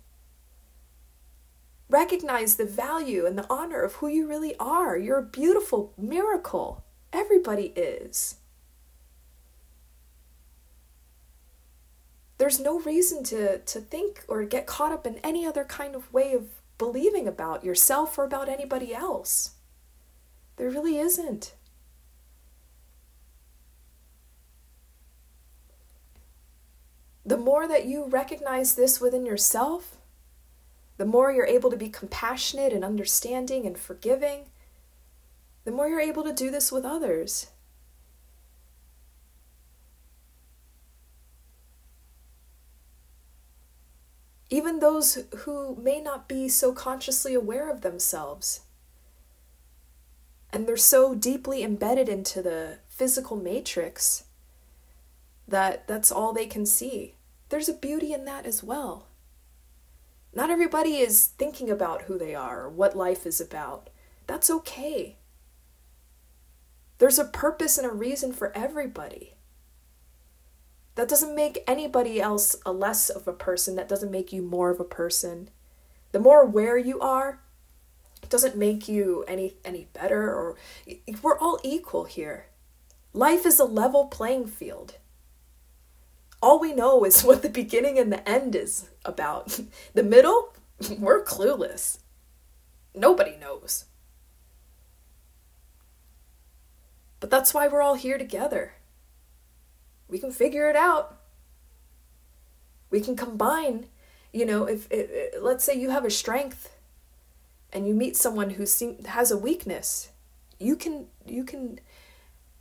Recognize 1.90 2.56
the 2.56 2.66
value 2.66 3.26
and 3.26 3.38
the 3.38 3.46
honor 3.50 3.82
of 3.82 3.96
who 3.96 4.08
you 4.08 4.28
really 4.28 4.56
are. 4.60 4.98
You're 4.98 5.20
a 5.20 5.24
beautiful 5.24 5.94
miracle. 5.98 6.84
Everybody 7.14 7.68
is. 7.76 8.38
There's 12.38 12.60
no 12.60 12.80
reason 12.82 13.24
to, 13.26 13.60
to 13.60 13.80
think 13.80 14.24
or 14.28 14.44
get 14.44 14.66
caught 14.66 14.92
up 14.92 15.08
in 15.08 15.20
any 15.20 15.46
other 15.46 15.64
kind 15.64 15.96
of 15.96 16.12
way 16.14 16.34
of 16.34 16.48
believing 16.78 17.28
about 17.28 17.64
yourself 17.64 18.18
or 18.18 18.26
about 18.26 18.50
anybody 18.50 18.94
else. 18.94 19.52
There 20.58 20.70
really 20.70 20.98
isn't. 20.98 21.54
The 27.26 27.38
more 27.38 27.68
that 27.68 27.86
you 27.86 28.06
recognize 28.06 28.76
this 28.76 29.02
within 29.02 29.26
yourself, 29.26 29.98
the 30.98 31.06
more 31.06 31.32
you're 31.32 31.46
able 31.46 31.72
to 31.72 31.78
be 31.78 31.90
compassionate 31.90 32.72
and 32.72 32.86
understanding 32.86 33.66
and 33.66 33.78
forgiving, 33.78 34.46
the 35.64 35.72
more 35.72 35.88
you're 35.88 36.00
able 36.00 36.24
to 36.24 36.34
do 36.34 36.52
this 36.52 36.72
with 36.72 36.86
others. 36.86 37.48
Even 44.50 44.80
those 44.80 45.24
who 45.38 45.76
may 45.76 46.00
not 46.00 46.28
be 46.28 46.48
so 46.48 46.72
consciously 46.72 47.34
aware 47.34 47.70
of 47.70 47.82
themselves. 47.82 48.62
And 50.54 50.68
they're 50.68 50.78
so 50.78 51.16
deeply 51.16 51.64
embedded 51.64 52.08
into 52.08 52.42
the 52.42 52.80
physical 52.88 53.36
matrix 53.36 54.26
that 55.48 55.88
that's 55.88 56.12
all 56.12 56.32
they 56.32 56.46
can 56.46 56.66
see. 56.66 57.16
There's 57.50 57.70
a 57.70 57.74
beauty 57.74 58.14
in 58.14 58.26
that 58.26 58.46
as 58.46 58.64
well. 58.64 59.08
Not 60.34 60.50
everybody 60.50 60.98
is 60.98 61.28
thinking 61.28 61.70
about 61.70 62.04
who 62.04 62.18
they 62.18 62.36
are 62.36 62.64
or 62.64 62.70
what 62.70 62.96
life 62.96 63.26
is 63.26 63.40
about. 63.40 63.90
That's 64.28 64.50
okay. 64.50 65.16
There's 66.98 67.20
a 67.20 67.26
purpose 67.26 67.78
and 67.78 67.88
a 67.88 67.92
reason 67.92 68.34
for 68.34 68.56
everybody. 68.56 69.35
That 70.96 71.10
doesn't 71.10 71.36
make 71.36 71.64
anybody 71.68 72.22
else 72.22 72.56
a 72.66 72.72
less 72.72 73.10
of 73.10 73.28
a 73.28 73.34
person. 73.34 73.76
That 73.76 73.90
doesn't 73.90 74.12
make 74.12 74.32
you 74.32 74.42
more 74.42 74.70
of 74.70 74.80
a 74.80 74.86
person. 74.86 75.50
The 76.12 76.20
more 76.20 76.42
aware 76.42 76.78
you 76.78 77.00
are, 77.00 77.42
doesn't 78.30 78.58
make 78.58 78.88
you 78.88 79.24
any 79.28 79.56
any 79.64 79.88
better 79.94 80.34
or 80.34 80.56
we're 81.22 81.38
all 81.38 81.60
equal 81.64 82.06
here. 82.06 82.48
Life 83.14 83.46
is 83.46 83.60
a 83.60 83.66
level 83.66 84.08
playing 84.08 84.48
field 84.48 84.96
all 86.46 86.60
we 86.60 86.74
know 86.74 87.04
is 87.04 87.24
what 87.24 87.42
the 87.42 87.50
beginning 87.50 87.98
and 87.98 88.12
the 88.14 88.28
end 88.30 88.56
is 88.56 88.90
about. 89.04 89.60
The 89.94 90.04
middle, 90.04 90.54
we're 91.00 91.24
clueless. 91.24 92.00
Nobody 92.94 93.36
knows. 93.38 93.86
But 97.20 97.32
that's 97.32 97.54
why 97.54 97.68
we're 97.68 97.82
all 97.82 97.96
here 97.96 98.18
together. 98.18 98.74
We 100.08 100.20
can 100.20 100.32
figure 100.32 100.70
it 100.70 100.76
out. 100.76 101.18
We 102.90 103.02
can 103.02 103.16
combine, 103.16 103.88
you 104.32 104.46
know, 104.46 104.66
if, 104.66 104.88
if 104.92 105.42
let's 105.42 105.64
say 105.64 105.78
you 105.78 105.90
have 105.90 106.06
a 106.06 106.10
strength 106.10 106.76
and 107.74 107.88
you 107.88 107.94
meet 107.94 108.16
someone 108.16 108.52
who 108.52 108.66
seem, 108.66 109.04
has 109.06 109.32
a 109.32 109.38
weakness, 109.38 110.12
you 110.60 110.76
can 110.76 111.08
you 111.26 111.44
can 111.44 111.80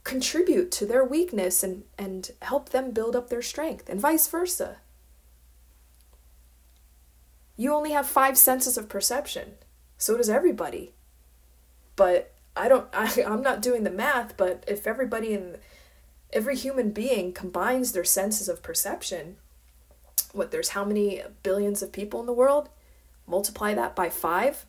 contribute 0.02 0.70
to 0.70 0.86
their 0.86 1.04
weakness 1.04 1.62
and, 1.62 1.84
and 1.96 2.30
help 2.42 2.70
them 2.70 2.90
build 2.90 3.16
up 3.16 3.30
their 3.30 3.42
strength, 3.42 3.88
and 3.88 4.00
vice 4.00 4.26
versa. 4.28 4.78
You 7.56 7.72
only 7.72 7.92
have 7.92 8.06
five 8.06 8.36
senses 8.36 8.76
of 8.76 8.88
perception. 8.88 9.52
So 9.96 10.16
does 10.16 10.28
everybody. 10.28 10.92
But 11.96 12.34
I 12.56 12.68
don't 12.68 12.88
I, 12.92 13.22
I'm 13.26 13.42
not 13.42 13.62
doing 13.62 13.84
the 13.84 13.90
math, 13.90 14.36
but 14.36 14.64
if 14.66 14.86
everybody 14.86 15.32
in 15.32 15.56
every 16.34 16.56
human 16.56 16.90
being 16.90 17.32
combines 17.32 17.92
their 17.92 18.04
senses 18.04 18.48
of 18.48 18.62
perception, 18.62 19.36
what 20.32 20.50
there's 20.50 20.70
how 20.70 20.84
many 20.84 21.22
billions 21.42 21.80
of 21.80 21.92
people 21.92 22.20
in 22.20 22.26
the 22.26 22.32
world? 22.32 22.68
Multiply 23.26 23.72
that 23.74 23.96
by 23.96 24.10
5. 24.10 24.66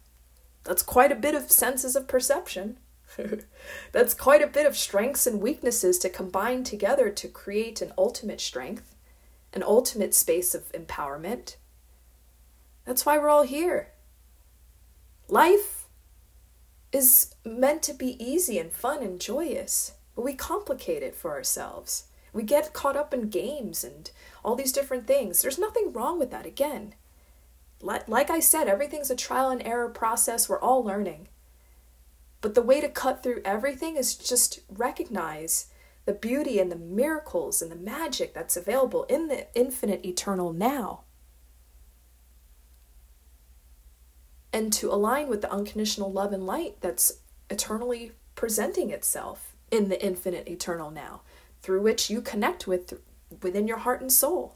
That's 0.64 0.84
quite 0.84 1.12
a 1.12 1.16
bit 1.16 1.36
of 1.36 1.52
senses 1.52 1.96
of 1.96 2.08
perception. 2.08 2.78
That's 3.92 4.14
quite 4.14 4.42
a 4.42 4.48
bit 4.48 4.66
of 4.66 4.78
strengths 4.78 5.28
and 5.28 5.42
weaknesses 5.42 5.98
to 6.00 6.10
combine 6.10 6.64
together 6.64 7.10
to 7.10 7.28
create 7.28 7.82
an 7.82 7.94
ultimate 7.98 8.40
strength, 8.40 8.96
an 9.54 9.64
ultimate 9.64 10.14
space 10.14 10.54
of 10.56 10.72
empowerment. 10.72 11.56
That's 12.86 13.06
why 13.06 13.18
we're 13.18 13.30
all 13.30 13.44
here. 13.44 13.90
Life 15.28 15.88
is 16.92 17.34
meant 17.44 17.82
to 17.84 17.94
be 17.94 18.24
easy 18.24 18.60
and 18.60 18.72
fun 18.72 19.02
and 19.02 19.20
joyous, 19.20 19.94
but 20.16 20.24
we 20.24 20.34
complicate 20.34 21.04
it 21.04 21.16
for 21.16 21.32
ourselves. 21.32 22.06
We 22.34 22.44
get 22.44 22.74
caught 22.74 22.98
up 22.98 23.14
in 23.14 23.30
games 23.30 23.84
and 23.84 24.10
all 24.44 24.56
these 24.56 24.72
different 24.72 25.08
things. 25.08 25.42
There's 25.42 25.60
nothing 25.60 25.94
wrong 25.94 26.20
with 26.20 26.32
that, 26.32 26.46
again. 26.46 26.96
Like 27.82 28.30
I 28.30 28.40
said, 28.40 28.68
everything's 28.68 29.12
a 29.12 29.16
trial 29.16 29.50
and 29.50 29.66
error 29.66 29.90
process. 29.90 30.50
We're 30.50 30.60
all 30.60 30.84
learning. 30.84 31.28
But 32.42 32.56
the 32.56 32.62
way 32.62 32.82
to 32.82 32.90
cut 32.90 33.22
through 33.22 33.42
everything 33.46 33.96
is 33.96 34.16
just 34.16 34.60
recognize 34.70 35.68
the 36.06 36.14
beauty 36.14 36.60
and 36.60 36.72
the 36.72 36.76
miracles 36.76 37.62
and 37.62 37.72
the 37.72 37.76
magic 37.76 38.34
that's 38.34 38.58
available 38.58 39.04
in 39.06 39.28
the 39.28 39.48
infinite 39.56 40.06
eternal 40.06 40.54
now. 40.54 41.02
And 44.54 44.72
to 44.74 44.92
align 44.92 45.28
with 45.28 45.42
the 45.42 45.52
unconditional 45.52 46.12
love 46.12 46.32
and 46.32 46.46
light 46.46 46.78
that's 46.82 47.20
eternally 47.50 48.12
presenting 48.36 48.92
itself 48.92 49.55
in 49.72 49.90
the 49.90 50.04
infinite 50.04 50.48
eternal 50.48 50.92
now, 50.92 51.22
through 51.62 51.82
which 51.82 52.10
you 52.10 52.22
connect 52.22 52.68
with 52.68 53.00
within 53.42 53.68
your 53.68 53.78
heart 53.78 54.02
and 54.02 54.12
soul. 54.12 54.56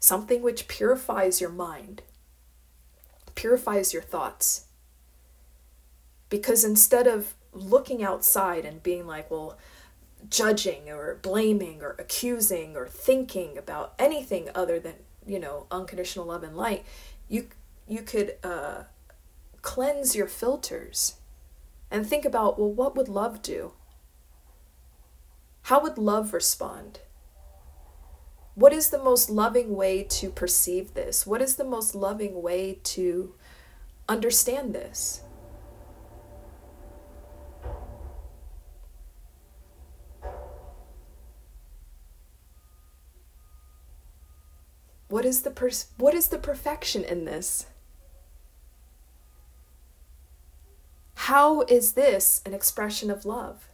Something 0.00 0.42
which 0.42 0.68
purifies 0.68 1.40
your 1.40 1.50
mind, 1.50 2.02
purifies 3.34 3.92
your 3.92 4.02
thoughts, 4.02 4.66
because 6.28 6.64
instead 6.64 7.06
of 7.06 7.34
looking 7.52 8.02
outside 8.02 8.64
and 8.64 8.82
being 8.82 9.06
like, 9.06 9.30
well, 9.30 9.58
judging 10.30 10.88
or 10.88 11.18
blaming 11.22 11.82
or 11.82 11.96
accusing 11.98 12.76
or 12.76 12.86
thinking 12.86 13.56
about 13.56 13.94
anything 13.98 14.48
other 14.54 14.78
than, 14.78 14.94
you 15.26 15.38
know, 15.38 15.66
unconditional 15.70 16.26
love 16.26 16.42
and 16.42 16.56
light, 16.56 16.84
you 17.28 17.48
you 17.86 18.02
could 18.02 18.36
uh, 18.44 18.82
cleanse 19.62 20.14
your 20.14 20.26
filters 20.26 21.14
and 21.90 22.06
think 22.06 22.24
about, 22.24 22.58
well, 22.58 22.70
what 22.70 22.96
would 22.96 23.08
love 23.08 23.42
do? 23.42 23.72
How 25.62 25.82
would 25.82 25.98
love 25.98 26.32
respond? 26.32 27.00
What 28.54 28.72
is 28.72 28.90
the 28.90 28.98
most 28.98 29.30
loving 29.30 29.76
way 29.76 30.02
to 30.02 30.30
perceive 30.30 30.94
this? 30.94 31.26
What 31.26 31.40
is 31.40 31.56
the 31.56 31.64
most 31.64 31.94
loving 31.94 32.42
way 32.42 32.80
to 32.84 33.34
understand 34.08 34.74
this? 34.74 35.22
What 45.08 45.24
is 45.24 45.42
the 45.42 45.50
pers- 45.50 45.86
what 45.96 46.14
is 46.14 46.28
the 46.28 46.38
perfection 46.38 47.02
in 47.04 47.24
this? 47.24 47.66
How 51.28 51.60
is 51.68 51.92
this 51.92 52.40
an 52.46 52.54
expression 52.54 53.10
of 53.10 53.26
love? 53.26 53.68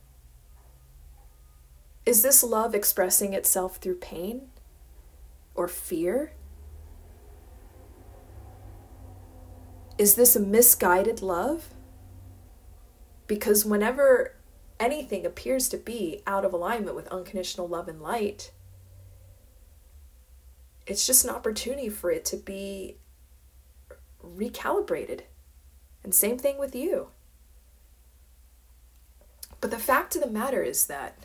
Is 2.04 2.20
this 2.20 2.42
love 2.42 2.74
expressing 2.74 3.32
itself 3.32 3.76
through 3.76 3.98
pain 3.98 4.48
or 5.54 5.68
fear? 5.68 6.32
Is 9.98 10.16
this 10.16 10.34
a 10.34 10.40
misguided 10.40 11.22
love? 11.22 11.68
Because 13.28 13.64
whenever 13.64 14.34
anything 14.80 15.24
appears 15.24 15.68
to 15.68 15.76
be 15.76 16.22
out 16.26 16.44
of 16.44 16.52
alignment 16.52 16.96
with 16.96 17.06
unconditional 17.06 17.68
love 17.68 17.86
and 17.86 18.02
light, 18.02 18.50
it's 20.88 21.06
just 21.06 21.22
an 21.22 21.30
opportunity 21.30 21.88
for 21.88 22.10
it 22.10 22.24
to 22.24 22.36
be 22.36 22.96
recalibrated 24.20 25.20
And 26.02 26.12
same 26.12 26.36
thing 26.36 26.58
with 26.58 26.74
you. 26.74 27.10
But 29.64 29.70
the 29.70 29.78
fact 29.78 30.14
of 30.14 30.20
the 30.20 30.28
matter 30.28 30.62
is 30.62 30.88
that 30.88 31.16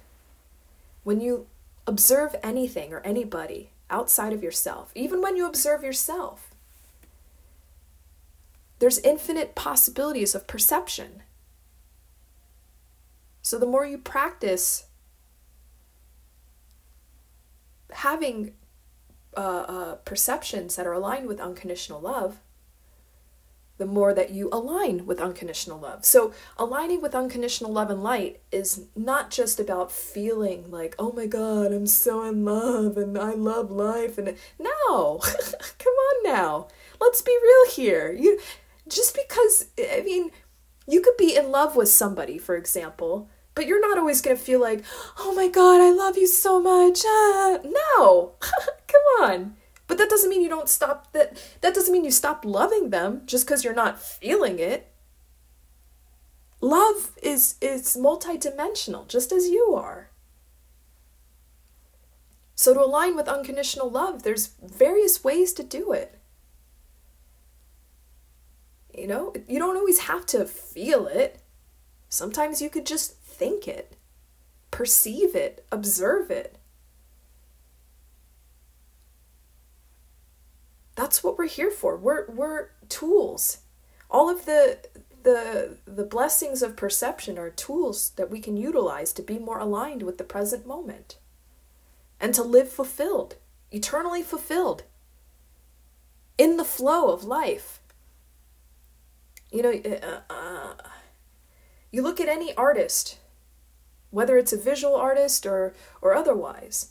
when 1.04 1.20
you 1.20 1.48
observe 1.86 2.38
anything 2.42 2.94
or 2.94 3.02
anybody 3.02 3.72
outside 3.90 4.32
of 4.32 4.42
yourself, 4.42 4.94
even 4.96 5.22
when 5.22 5.36
you 5.36 5.46
observe 5.46 5.84
yourself, 5.84 6.50
there's 8.80 8.98
infinite 9.00 9.56
possibilities 9.56 10.36
of 10.36 10.48
perception. 10.48 11.24
So 13.42 13.60
the 13.60 13.66
more 13.66 13.86
you 13.86 13.98
practice 13.98 14.86
having 17.92 18.54
uh, 19.36 19.40
uh, 19.68 19.96
perceptions 19.96 20.78
that 20.78 20.88
are 20.88 20.94
aligned 20.94 21.28
with 21.28 21.42
unconditional 21.42 22.00
love, 22.00 22.40
the 23.80 23.86
more 23.86 24.14
that 24.14 24.30
you 24.30 24.50
align 24.52 25.06
with 25.06 25.20
unconditional 25.22 25.80
love. 25.80 26.06
So, 26.06 26.34
aligning 26.58 27.02
with 27.02 27.16
unconditional 27.16 27.72
love 27.72 27.90
and 27.90 28.04
light 28.04 28.42
is 28.52 28.86
not 28.96 29.32
just 29.32 29.60
about 29.60 29.92
feeling 29.92 30.70
like, 30.70 30.96
oh 31.00 31.14
my 31.14 31.26
God, 31.26 31.72
I'm 31.72 31.88
so 31.88 32.24
in 32.26 32.46
love 32.46 32.98
and 32.98 33.18
I 33.18 33.32
love 33.32 33.72
life. 33.72 34.18
And 34.18 34.36
no, 34.60 35.18
come 35.80 35.94
on 35.94 36.24
now. 36.24 36.68
Let's 37.00 37.22
be 37.22 37.36
real 37.42 37.72
here. 37.72 38.12
You 38.12 38.40
just 38.88 39.16
because, 39.16 39.68
I 39.80 40.02
mean, 40.04 40.32
you 40.86 41.02
could 41.02 41.18
be 41.18 41.36
in 41.36 41.52
love 41.52 41.76
with 41.76 41.90
somebody, 41.90 42.38
for 42.38 42.56
example, 42.56 43.30
but 43.56 43.66
you're 43.66 43.82
not 43.82 43.98
always 43.98 44.22
going 44.22 44.36
to 44.36 44.44
feel 44.44 44.60
like, 44.60 44.84
oh 45.20 45.34
my 45.34 45.48
God, 45.48 45.80
I 45.80 45.92
love 45.92 46.18
you 46.18 46.28
so 46.28 46.60
much. 46.62 47.02
Ah. 47.06 47.60
No, 47.64 48.34
come 48.42 49.02
on. 49.22 49.56
But 49.90 49.98
that 49.98 50.10
doesn't 50.10 50.30
mean 50.30 50.44
you 50.44 50.50
don't 50.50 50.70
stop 50.70 51.12
that 51.14 51.36
that 51.62 51.74
doesn't 51.74 51.92
mean 51.92 52.06
you 52.06 52.12
stop 52.12 52.46
loving 52.46 52.92
them 52.92 53.24
just 53.26 53.48
cuz 53.48 53.64
you're 53.64 53.74
not 53.74 54.00
feeling 54.00 54.60
it. 54.60 54.94
Love 56.62 57.18
is 57.24 57.56
is 57.60 57.98
multidimensional 57.98 59.08
just 59.08 59.32
as 59.32 59.50
you 59.50 59.74
are. 59.74 60.12
So 62.54 62.76
to 62.76 62.84
align 62.84 63.16
with 63.16 63.28
unconditional 63.28 63.90
love, 63.90 64.22
there's 64.22 64.52
various 64.62 65.24
ways 65.24 65.54
to 65.54 65.64
do 65.64 65.92
it. 65.92 66.20
You 68.94 69.08
know, 69.08 69.34
you 69.48 69.58
don't 69.58 69.78
always 69.78 70.02
have 70.02 70.28
to 70.28 70.46
feel 70.46 71.08
it. 71.08 71.42
Sometimes 72.10 72.62
you 72.62 72.70
could 72.70 72.86
just 72.86 73.18
think 73.18 73.68
it, 73.68 73.96
perceive 74.70 75.36
it, 75.36 75.66
observe 75.72 76.30
it. 76.30 76.59
That's 81.00 81.24
what 81.24 81.38
we're 81.38 81.48
here 81.48 81.72
for. 81.72 81.96
We're 81.96 82.30
we're 82.30 82.72
tools. 82.90 83.60
All 84.12 84.30
of 84.30 84.46
the 84.46 84.80
the 85.24 85.78
the 85.86 86.04
blessings 86.04 86.62
of 86.62 86.76
perception 86.76 87.38
are 87.38 87.50
tools 87.50 88.12
that 88.18 88.30
we 88.30 88.42
can 88.42 88.58
utilize 88.58 89.14
to 89.14 89.22
be 89.22 89.40
more 89.40 89.60
aligned 89.60 90.04
with 90.04 90.18
the 90.18 90.26
present 90.26 90.68
moment 90.68 91.18
and 92.20 92.34
to 92.34 92.44
live 92.44 92.70
fulfilled, 92.70 93.36
eternally 93.72 94.22
fulfilled 94.22 94.84
in 96.38 96.58
the 96.58 96.66
flow 96.66 97.14
of 97.14 97.24
life. 97.24 97.80
You 99.52 99.64
know, 99.64 99.72
uh, 99.72 100.20
uh, 100.30 100.74
you 101.92 102.02
look 102.02 102.20
at 102.20 102.28
any 102.28 102.54
artist, 102.56 103.20
whether 104.10 104.38
it's 104.38 104.52
a 104.52 104.58
visual 104.58 104.96
artist 104.98 105.46
or 105.46 105.74
or 106.02 106.14
otherwise, 106.14 106.90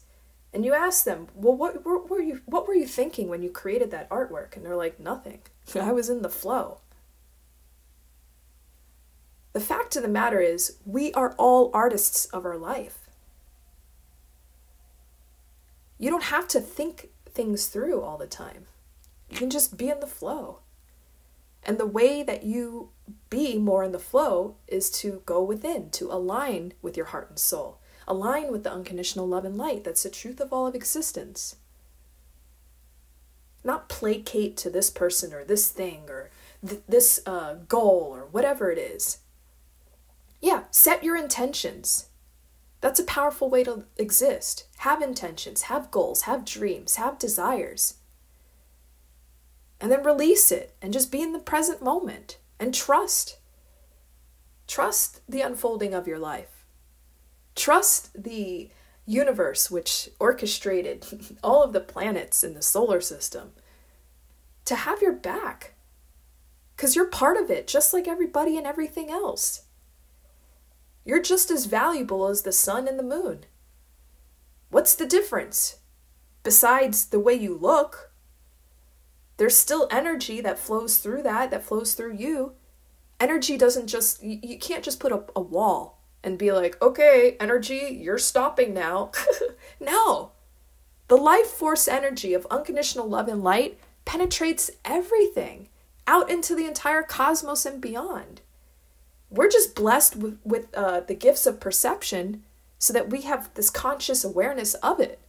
and 0.52 0.64
you 0.64 0.72
ask 0.72 1.04
them, 1.04 1.28
"Well, 1.34 1.56
what, 1.56 1.84
what 1.84 2.08
were 2.08 2.20
you 2.20 2.40
what 2.46 2.66
were 2.66 2.74
you 2.74 2.86
thinking 2.86 3.28
when 3.28 3.42
you 3.42 3.50
created 3.50 3.90
that 3.90 4.08
artwork?" 4.10 4.56
And 4.56 4.64
they're 4.64 4.76
like, 4.76 4.98
"Nothing. 4.98 5.40
I 5.74 5.92
was 5.92 6.08
in 6.08 6.22
the 6.22 6.28
flow." 6.28 6.80
The 9.52 9.60
fact 9.60 9.96
of 9.96 10.02
the 10.02 10.08
matter 10.08 10.40
is, 10.40 10.76
we 10.84 11.12
are 11.14 11.34
all 11.38 11.70
artists 11.74 12.26
of 12.26 12.44
our 12.44 12.56
life. 12.56 13.08
You 15.98 16.10
don't 16.10 16.24
have 16.24 16.46
to 16.48 16.60
think 16.60 17.10
things 17.26 17.66
through 17.66 18.02
all 18.02 18.18
the 18.18 18.26
time. 18.26 18.66
You 19.28 19.36
can 19.36 19.50
just 19.50 19.76
be 19.76 19.88
in 19.88 20.00
the 20.00 20.06
flow. 20.06 20.60
And 21.64 21.76
the 21.76 21.86
way 21.86 22.22
that 22.22 22.44
you 22.44 22.90
be 23.30 23.58
more 23.58 23.82
in 23.82 23.92
the 23.92 23.98
flow 23.98 24.56
is 24.68 24.90
to 25.00 25.22
go 25.26 25.42
within, 25.42 25.90
to 25.90 26.12
align 26.12 26.74
with 26.80 26.96
your 26.96 27.06
heart 27.06 27.30
and 27.30 27.38
soul 27.38 27.80
align 28.08 28.50
with 28.50 28.64
the 28.64 28.72
unconditional 28.72 29.28
love 29.28 29.44
and 29.44 29.56
light 29.56 29.84
that's 29.84 30.02
the 30.02 30.10
truth 30.10 30.40
of 30.40 30.52
all 30.52 30.66
of 30.66 30.74
existence. 30.74 31.56
Not 33.62 33.88
placate 33.88 34.56
to 34.58 34.70
this 34.70 34.90
person 34.90 35.32
or 35.32 35.44
this 35.44 35.68
thing 35.68 36.04
or 36.08 36.30
th- 36.66 36.82
this 36.88 37.20
uh, 37.26 37.54
goal 37.68 38.10
or 38.12 38.26
whatever 38.26 38.72
it 38.72 38.78
is. 38.78 39.18
Yeah, 40.40 40.64
set 40.70 41.04
your 41.04 41.16
intentions. 41.16 42.08
That's 42.80 43.00
a 43.00 43.04
powerful 43.04 43.50
way 43.50 43.64
to 43.64 43.84
exist. 43.96 44.66
Have 44.78 45.02
intentions, 45.02 45.62
have 45.62 45.90
goals, 45.90 46.22
have 46.22 46.44
dreams, 46.44 46.96
have 46.96 47.18
desires. 47.18 47.94
And 49.80 49.90
then 49.92 50.04
release 50.04 50.50
it 50.50 50.74
and 50.80 50.92
just 50.92 51.12
be 51.12 51.22
in 51.22 51.32
the 51.32 51.38
present 51.38 51.82
moment 51.82 52.38
and 52.58 52.72
trust. 52.72 53.38
Trust 54.66 55.20
the 55.28 55.40
unfolding 55.40 55.94
of 55.94 56.06
your 56.06 56.18
life. 56.18 56.57
Trust 57.58 58.22
the 58.22 58.70
universe, 59.04 59.68
which 59.68 60.10
orchestrated 60.20 61.04
all 61.42 61.64
of 61.64 61.72
the 61.72 61.80
planets 61.80 62.44
in 62.44 62.54
the 62.54 62.62
solar 62.62 63.00
system, 63.00 63.50
to 64.64 64.76
have 64.76 65.02
your 65.02 65.12
back. 65.12 65.74
Because 66.76 66.94
you're 66.94 67.08
part 67.08 67.36
of 67.36 67.50
it, 67.50 67.66
just 67.66 67.92
like 67.92 68.06
everybody 68.06 68.56
and 68.56 68.64
everything 68.64 69.10
else. 69.10 69.64
You're 71.04 71.20
just 71.20 71.50
as 71.50 71.66
valuable 71.66 72.28
as 72.28 72.42
the 72.42 72.52
sun 72.52 72.86
and 72.86 72.96
the 72.96 73.02
moon. 73.02 73.40
What's 74.70 74.94
the 74.94 75.06
difference? 75.06 75.78
Besides 76.44 77.06
the 77.06 77.18
way 77.18 77.34
you 77.34 77.58
look, 77.58 78.12
there's 79.36 79.56
still 79.56 79.88
energy 79.90 80.40
that 80.42 80.60
flows 80.60 80.98
through 80.98 81.24
that, 81.24 81.50
that 81.50 81.64
flows 81.64 81.94
through 81.94 82.14
you. 82.14 82.52
Energy 83.18 83.58
doesn't 83.58 83.88
just, 83.88 84.22
you, 84.22 84.60
can't 84.60 84.84
just 84.84 85.00
put 85.00 85.10
up 85.10 85.32
a 85.34 85.40
wall 85.40 85.97
and 86.22 86.38
be 86.38 86.52
like, 86.52 86.80
okay, 86.82 87.36
energy, 87.40 87.98
you're 88.00 88.18
stopping 88.18 88.74
now. 88.74 89.10
no. 89.80 90.32
The 91.08 91.16
life 91.16 91.46
force 91.46 91.88
energy 91.88 92.34
of 92.34 92.46
unconditional 92.50 93.08
love 93.08 93.28
and 93.28 93.42
light 93.42 93.78
penetrates 94.04 94.70
everything 94.84 95.68
out 96.06 96.30
into 96.30 96.54
the 96.54 96.66
entire 96.66 97.02
cosmos 97.02 97.64
and 97.64 97.80
beyond. 97.80 98.40
We're 99.30 99.50
just 99.50 99.74
blessed 99.74 100.16
with, 100.16 100.38
with 100.44 100.74
uh, 100.74 101.00
the 101.00 101.14
gifts 101.14 101.46
of 101.46 101.60
perception 101.60 102.42
so 102.78 102.92
that 102.92 103.10
we 103.10 103.22
have 103.22 103.52
this 103.54 103.70
conscious 103.70 104.24
awareness 104.24 104.74
of 104.74 105.00
it. 105.00 105.20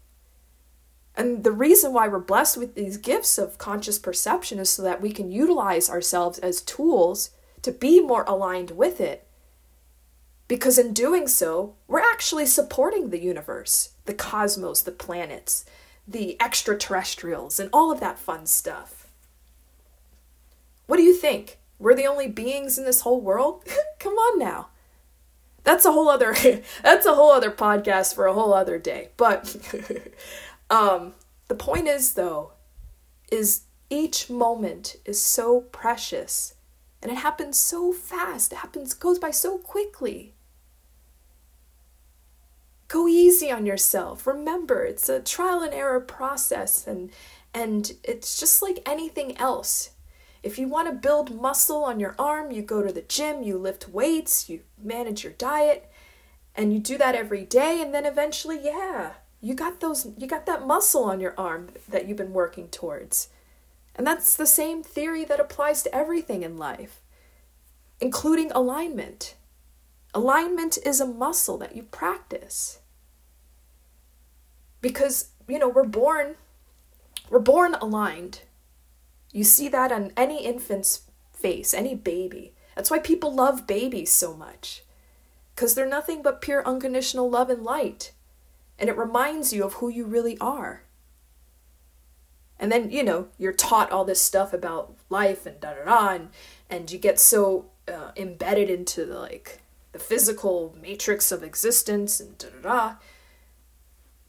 And 1.16 1.44
the 1.44 1.52
reason 1.52 1.92
why 1.92 2.08
we're 2.08 2.20
blessed 2.20 2.58
with 2.58 2.76
these 2.76 2.98
gifts 2.98 3.38
of 3.38 3.58
conscious 3.58 4.00
perception 4.00 4.60
is 4.60 4.70
so 4.70 4.82
that 4.84 5.02
we 5.02 5.12
can 5.12 5.32
utilize 5.32 5.90
ourselves 5.90 6.40
as 6.40 6.62
tools 6.62 7.32
to 7.62 7.72
be 7.72 8.00
more 8.00 8.24
aligned 8.24 8.72
with 8.72 9.02
it 9.02 9.28
because 10.50 10.80
in 10.80 10.94
doing 10.94 11.28
so, 11.28 11.76
we're 11.88 12.00
actually 12.00 12.48
supporting 12.48 13.12
the 13.12 13.22
universe, 13.22 13.92
the 14.06 14.16
cosmos, 14.16 14.82
the 14.82 14.92
planets, 14.92 15.64
the 16.08 16.36
extraterrestrials, 16.42 17.60
and 17.60 17.70
all 17.72 17.92
of 17.92 18.00
that 18.00 18.18
fun 18.18 18.48
stuff. 18.48 19.08
What 20.88 20.98
do 20.98 21.04
you 21.04 21.14
think? 21.14 21.60
We're 21.78 21.96
the 21.96 22.08
only 22.08 22.28
beings 22.28 22.80
in 22.80 22.84
this 22.84 23.02
whole 23.02 23.22
world? 23.22 23.64
Come 24.00 24.14
on 24.14 24.40
now. 24.40 24.70
That's 25.64 25.86
a 25.86 25.92
whole 25.92 26.10
other 26.10 26.34
that's 26.84 27.06
a 27.06 27.14
whole 27.14 27.32
other 27.32 27.52
podcast 27.52 28.16
for 28.16 28.26
a 28.26 28.34
whole 28.34 28.54
other 28.54 28.80
day. 28.80 29.10
But 29.18 29.56
um 30.72 31.14
the 31.48 31.56
point 31.56 31.88
is 31.88 32.16
though 32.16 32.54
is 33.32 33.62
each 33.92 34.32
moment 34.32 34.96
is 35.06 35.22
so 35.22 35.62
precious 35.62 36.56
and 37.04 37.12
it 37.12 37.20
happens 37.20 37.60
so 37.60 37.94
fast. 37.94 38.52
It 38.52 38.58
happens 38.58 38.96
goes 38.96 39.20
by 39.20 39.30
so 39.30 39.60
quickly. 39.60 40.34
Go 42.90 43.08
easy 43.08 43.52
on 43.52 43.68
yourself. 43.68 44.26
Remember, 44.26 44.84
it's 44.84 45.08
a 45.08 45.22
trial 45.22 45.62
and 45.62 45.74
error 45.74 46.02
process 46.02 46.88
and 46.88 47.12
and 47.54 47.94
it's 48.04 48.40
just 48.40 48.62
like 48.62 48.82
anything 48.86 49.38
else. 49.38 49.92
If 50.44 50.58
you 50.58 50.68
want 50.68 50.88
to 50.88 50.94
build 50.94 51.40
muscle 51.40 51.84
on 51.84 52.00
your 52.00 52.16
arm, 52.18 52.52
you 52.52 52.62
go 52.62 52.84
to 52.84 52.92
the 52.92 53.02
gym, 53.02 53.44
you 53.44 53.58
lift 53.58 53.90
weights, 53.90 54.50
you 54.50 54.62
manage 54.82 55.24
your 55.24 55.34
diet, 55.34 55.92
and 56.56 56.74
you 56.74 56.80
do 56.80 56.98
that 56.98 57.16
every 57.16 57.46
day 57.46 57.82
and 57.82 57.94
then 57.94 58.06
eventually, 58.06 58.60
yeah, 58.62 59.14
you 59.40 59.54
got 59.54 59.82
those 59.82 60.08
you 60.18 60.26
got 60.26 60.48
that 60.48 60.66
muscle 60.66 61.04
on 61.04 61.20
your 61.20 61.36
arm 61.38 61.70
that 61.88 62.08
you've 62.08 62.18
been 62.18 62.34
working 62.34 62.70
towards. 62.70 63.30
And 63.96 64.08
that's 64.08 64.36
the 64.36 64.48
same 64.48 64.82
theory 64.82 65.26
that 65.26 65.40
applies 65.40 65.84
to 65.84 65.94
everything 65.94 66.42
in 66.42 66.58
life, 66.58 67.02
including 68.02 68.52
alignment. 68.52 69.36
Alignment 70.14 70.80
is 70.84 71.00
a 71.00 71.06
muscle 71.06 71.58
that 71.60 71.76
you 71.76 71.84
practice. 71.84 72.79
Because, 74.82 75.30
you 75.48 75.60
know, 75.60 75.70
we're 75.70 75.84
born 75.84 76.36
we're 77.30 77.40
born 77.40 77.76
aligned. 77.76 78.42
You 79.32 79.44
see 79.44 79.68
that 79.70 79.92
on 79.92 80.12
any 80.18 80.44
infant's 80.44 81.04
face, 81.32 81.74
any 81.74 81.94
baby. 81.94 82.54
That's 82.76 82.90
why 82.90 83.00
people 83.00 83.34
love 83.34 83.68
babies 83.68 84.12
so 84.12 84.36
much. 84.36 84.84
Because 85.54 85.76
they're 85.76 85.88
nothing 85.88 86.22
but 86.22 86.42
pure 86.42 86.66
unconditional 86.66 87.30
love 87.30 87.50
and 87.50 87.64
light. 87.64 88.14
And 88.80 88.90
it 88.90 88.98
reminds 88.98 89.54
you 89.54 89.64
of 89.64 89.74
who 89.74 89.90
you 89.90 90.06
really 90.06 90.38
are. 90.40 90.84
And 92.60 92.72
then, 92.72 92.90
you 92.90 93.04
know, 93.04 93.28
you're 93.38 93.54
taught 93.54 93.92
all 93.92 94.06
this 94.06 94.22
stuff 94.22 94.54
about 94.54 94.96
life 95.10 95.46
and 95.46 95.60
da 95.60 95.74
da 95.74 95.86
da, 95.86 96.10
and, 96.10 96.30
and 96.70 96.92
you 96.92 96.98
get 96.98 97.20
so 97.20 97.70
uh, 97.88 98.12
embedded 98.18 98.70
into 98.70 99.06
the, 99.06 99.18
like 99.18 99.62
the 99.92 100.00
physical 100.00 100.76
matrix 100.82 101.32
of 101.32 101.44
existence 101.44 102.20
and 102.20 102.38
da 102.38 102.48
da 102.50 102.62
da. 102.62 102.96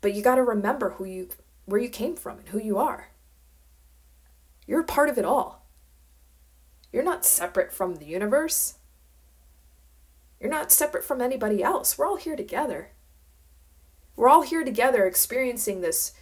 But 0.00 0.14
you 0.14 0.22
got 0.22 0.36
to 0.36 0.42
remember 0.42 0.90
who 0.90 1.04
you, 1.04 1.28
where 1.66 1.80
you 1.80 1.88
came 1.88 2.16
from 2.16 2.38
and 2.38 2.48
who 2.48 2.58
you 2.58 2.78
are. 2.78 3.08
You're 4.66 4.82
part 4.82 5.08
of 5.08 5.18
it 5.18 5.24
all. 5.24 5.66
You're 6.92 7.04
not 7.04 7.24
separate 7.24 7.72
from 7.72 7.96
the 7.96 8.06
universe. 8.06 8.74
You're 10.40 10.50
not 10.50 10.72
separate 10.72 11.04
from 11.04 11.20
anybody 11.20 11.62
else. 11.62 11.98
We're 11.98 12.06
all 12.06 12.16
here 12.16 12.36
together. 12.36 12.92
We're 14.16 14.28
all 14.28 14.42
here 14.42 14.64
together 14.64 15.06
experiencing 15.06 15.80
this 15.80 16.12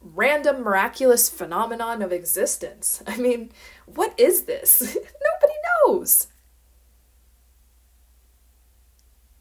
random 0.00 0.62
miraculous 0.62 1.28
phenomenon 1.28 2.02
of 2.02 2.12
existence. 2.12 3.02
I 3.06 3.16
mean, 3.16 3.50
what 3.86 4.18
is 4.18 4.44
this? 4.44 4.80
Nobody 4.94 5.58
knows. 5.86 6.28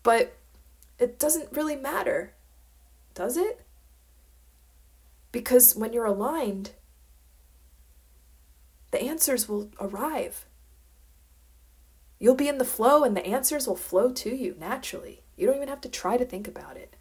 But 0.04 0.38
it 1.00 1.18
doesn't 1.18 1.52
really 1.52 1.76
matter, 1.76 2.35
does 3.16 3.38
it? 3.38 3.62
Because 5.32 5.76
when 5.76 5.92
you're 5.92 6.06
aligned, 6.06 6.72
the 8.92 9.02
answers 9.02 9.50
will 9.50 9.72
arrive. 9.80 10.46
You'll 12.20 12.36
be 12.36 12.48
in 12.48 12.60
the 12.60 12.66
flow 12.66 13.04
and 13.04 13.18
the 13.18 13.26
answers 13.26 13.68
will 13.68 13.76
flow 13.76 14.12
to 14.12 14.36
you 14.36 14.56
naturally. 14.60 15.24
You 15.36 15.48
don't 15.48 15.58
even 15.58 15.68
have 15.68 15.82
to 15.82 15.90
try 15.90 16.18
to 16.18 16.26
think 16.26 16.48
about 16.48 16.78
it. 16.78 16.96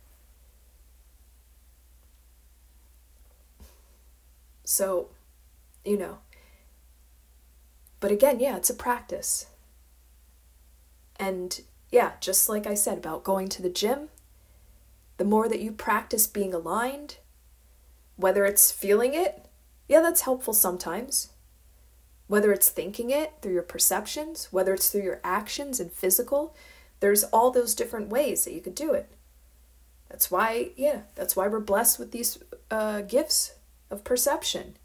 So, 4.65 5.11
you 5.85 5.99
know. 5.99 6.19
But 8.01 8.11
again, 8.11 8.41
yeah, 8.41 8.57
it's 8.57 8.71
a 8.71 8.75
practice. 8.75 9.47
And 11.17 11.61
yeah, 11.91 12.13
just 12.21 12.49
like 12.49 12.67
I 12.67 12.75
said 12.75 12.99
about 12.99 13.25
going 13.25 13.49
to 13.51 13.63
the 13.63 13.71
gym, 13.71 14.09
the 15.17 15.25
more 15.25 15.49
that 15.49 15.61
you 15.61 15.73
practice 15.73 16.27
being 16.27 16.53
aligned, 16.53 17.19
whether 18.17 18.45
it's 18.45 18.73
feeling 18.73 19.15
it, 19.15 19.47
yeah, 19.89 20.01
that's 20.01 20.23
helpful 20.23 20.55
sometimes. 20.55 21.31
Whether 22.27 22.53
it's 22.53 22.69
thinking 22.69 23.11
it 23.11 23.35
through 23.43 23.53
your 23.53 23.63
perceptions, 23.63 24.49
whether 24.51 24.73
it's 24.75 24.89
through 24.89 25.03
your 25.03 25.21
actions 25.23 25.79
and 25.79 25.93
physical, 25.93 26.57
there's 27.01 27.25
all 27.25 27.51
those 27.51 27.75
different 27.75 28.09
ways 28.09 28.45
that 28.45 28.55
you 28.55 28.61
could 28.61 28.75
do 28.75 28.93
it. 28.93 29.11
That's 30.09 30.31
why, 30.31 30.71
yeah, 30.77 31.03
that's 31.15 31.37
why 31.37 31.49
we're 31.49 31.61
blessed 31.61 31.99
with 31.99 32.13
these 32.13 32.39
uh, 32.71 33.03
gifts 33.03 33.55
of 33.91 34.05
perception. 34.05 34.77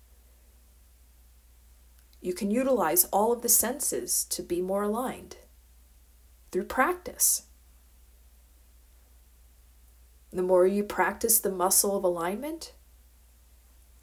You 2.22 2.34
can 2.34 2.52
utilize 2.52 3.06
all 3.06 3.32
of 3.32 3.42
the 3.42 3.50
senses 3.50 4.26
to 4.26 4.44
be 4.44 4.62
more 4.62 4.84
aligned 4.84 5.38
through 6.52 6.66
practice. 6.66 7.44
The 10.32 10.44
more 10.44 10.68
you 10.68 10.84
practice 10.84 11.40
the 11.40 11.52
muscle 11.52 11.98
of 11.98 12.04
alignment, 12.04 12.74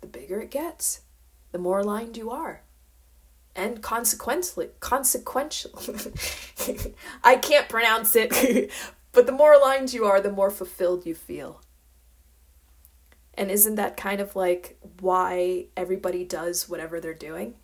the 0.01 0.07
bigger 0.07 0.41
it 0.41 0.51
gets, 0.51 1.03
the 1.53 1.59
more 1.59 1.81
aligned 1.81 2.16
you 2.16 2.31
are. 2.31 2.62
And 3.55 3.83
consequently, 3.83 4.70
consequential, 4.81 5.81
I 7.24 7.37
can't 7.37 7.68
pronounce 7.68 8.14
it, 8.14 8.70
but 9.12 9.27
the 9.27 9.33
more 9.33 9.55
aligned 9.55 9.93
you 9.93 10.05
are, 10.05 10.20
the 10.20 10.31
more 10.31 10.51
fulfilled 10.51 11.07
you 11.07 11.14
feel. 11.14 11.62
And 13.35 13.51
isn't 13.51 13.74
that 13.77 13.97
kind 13.97 14.20
of 14.20 14.35
like 14.35 14.79
why 15.01 15.66
everybody 15.77 16.24
does 16.24 16.68
whatever 16.68 17.01
they're 17.01 17.14
doing? 17.14 17.55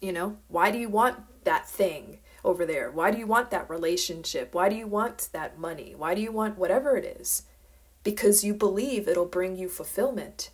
You 0.00 0.12
know, 0.12 0.36
why 0.48 0.70
do 0.70 0.78
you 0.78 0.88
want 0.88 1.18
that 1.44 1.68
thing 1.68 2.18
over 2.44 2.66
there? 2.66 2.90
Why 2.90 3.10
do 3.10 3.18
you 3.18 3.26
want 3.26 3.50
that 3.50 3.70
relationship? 3.70 4.54
Why 4.54 4.68
do 4.68 4.76
you 4.76 4.86
want 4.86 5.28
that 5.32 5.58
money? 5.58 5.94
Why 5.96 6.14
do 6.14 6.20
you 6.20 6.30
want 6.30 6.58
whatever 6.58 6.96
it 6.96 7.18
is? 7.20 7.42
Because 8.06 8.44
you 8.44 8.54
believe 8.54 9.08
it'll 9.08 9.26
bring 9.26 9.56
you 9.56 9.68
fulfillment. 9.68 10.50